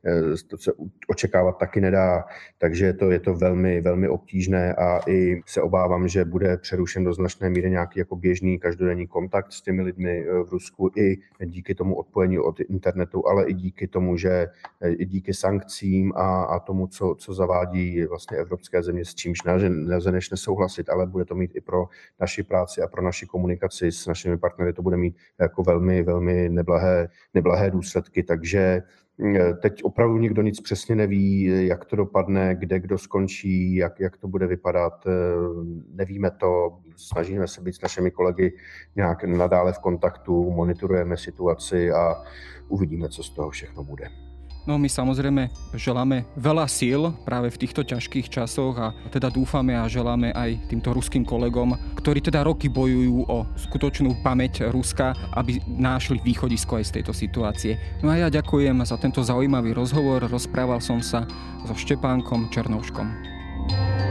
Eh, 0.05 0.37
to 0.47 0.57
se 0.57 0.71
očekávat 1.07 1.57
taky 1.57 1.81
nedá, 1.81 2.23
takže 2.57 2.93
to, 2.93 3.11
je 3.11 3.19
to 3.19 3.33
velmi, 3.33 3.81
velmi 3.81 4.07
obtížné 4.07 4.73
a 4.73 4.99
i 5.07 5.41
se 5.45 5.61
obávám, 5.61 6.07
že 6.07 6.25
bude 6.25 6.57
přerušen 6.57 7.03
do 7.03 7.13
značné 7.13 7.49
míry 7.49 7.69
nějaký 7.69 7.99
jako 7.99 8.15
běžný 8.15 8.59
každodenní 8.59 9.07
kontakt 9.07 9.51
s 9.51 9.61
těmi 9.61 9.81
lidmi 9.81 10.25
eh, 10.27 10.43
v 10.43 10.51
Rusku 10.51 10.91
i 10.95 11.17
díky 11.45 11.75
tomu 11.75 11.95
odpojení 11.95 12.39
od 12.39 12.59
internetu, 12.59 13.27
ale 13.27 13.45
i 13.45 13.53
díky 13.53 13.87
tomu, 13.87 14.17
že 14.17 14.47
eh, 14.81 14.89
i 14.89 15.05
díky 15.05 15.33
sankcím 15.33 16.13
a, 16.15 16.43
a 16.43 16.59
tomu, 16.59 16.87
co, 16.87 17.15
co 17.19 17.33
zavádí 17.33 18.05
vlastně 18.05 18.37
evropské 18.37 18.83
země, 18.83 19.05
s 19.05 19.15
čímž 19.15 19.43
nelze 19.69 20.11
než 20.11 20.29
nesouhlasit, 20.29 20.89
ale 20.89 21.07
bude 21.07 21.25
to 21.25 21.35
mít 21.35 21.51
i 21.55 21.61
pro 21.61 21.85
naši 22.19 22.43
práci 22.51 22.81
a 22.81 22.87
pro 22.87 23.01
naši 23.01 23.25
komunikaci 23.25 23.91
s 23.91 24.07
našimi 24.07 24.37
partnery 24.37 24.73
to 24.73 24.81
bude 24.81 24.97
mít 24.97 25.15
jako 25.39 25.63
velmi, 25.63 26.03
velmi 26.03 26.49
neblahé, 26.49 27.07
neblahé 27.33 27.71
důsledky. 27.71 28.23
Takže 28.23 28.81
mm, 29.17 29.35
teď 29.61 29.83
opravdu 29.83 30.17
nikdo 30.17 30.41
nic 30.41 30.61
přesně 30.61 30.95
neví, 30.95 31.43
jak 31.67 31.85
to 31.85 31.95
dopadne, 31.95 32.55
kde 32.55 32.79
kdo 32.79 32.97
skončí, 32.97 33.75
jak, 33.75 33.99
jak 33.99 34.17
to 34.17 34.27
bude 34.27 34.47
vypadat. 34.47 35.07
Eh, 35.07 35.11
nevíme 35.95 36.31
to, 36.31 36.79
snažíme 36.95 37.47
se 37.47 37.61
být 37.61 37.75
s 37.75 37.81
našimi 37.81 38.11
kolegy 38.11 38.53
nějak 38.95 39.23
nadále 39.23 39.73
v 39.73 39.79
kontaktu, 39.79 40.51
monitorujeme 40.51 41.17
situaci 41.17 41.91
a 41.91 42.23
uvidíme, 42.67 43.09
co 43.09 43.23
z 43.23 43.29
toho 43.29 43.49
všechno 43.49 43.83
bude. 43.83 44.30
No 44.69 44.77
my 44.77 44.85
samozrejme 44.85 45.49
želáme 45.73 46.29
veľa 46.37 46.69
síl 46.69 47.09
práve 47.25 47.49
v 47.49 47.59
týchto 47.65 47.81
ťažkých 47.81 48.29
časoch 48.29 48.77
a 48.77 48.93
teda 49.09 49.33
dúfame 49.33 49.73
a 49.73 49.89
želáme 49.89 50.29
aj 50.37 50.69
týmto 50.69 50.93
ruským 50.93 51.25
kolegom, 51.25 51.73
ktorí 51.97 52.21
teda 52.21 52.45
roky 52.45 52.69
bojujú 52.69 53.25
o 53.25 53.49
skutočnú 53.57 54.21
pamäť 54.21 54.69
Ruska, 54.69 55.17
aby 55.33 55.57
nášli 55.65 56.21
východisko 56.21 56.77
aj 56.77 56.93
z 56.93 56.93
tejto 57.01 57.13
situácie. 57.13 57.73
No 58.05 58.13
a 58.13 58.21
ja 58.21 58.27
ďakujem 58.29 58.85
za 58.85 59.01
tento 59.01 59.25
zaujímavý 59.25 59.73
rozhovor. 59.73 60.29
Rozprával 60.29 60.77
som 60.77 61.01
sa 61.01 61.25
so 61.65 61.73
Štepánkom 61.73 62.53
Černovškom. 62.53 63.07
To 63.69 64.10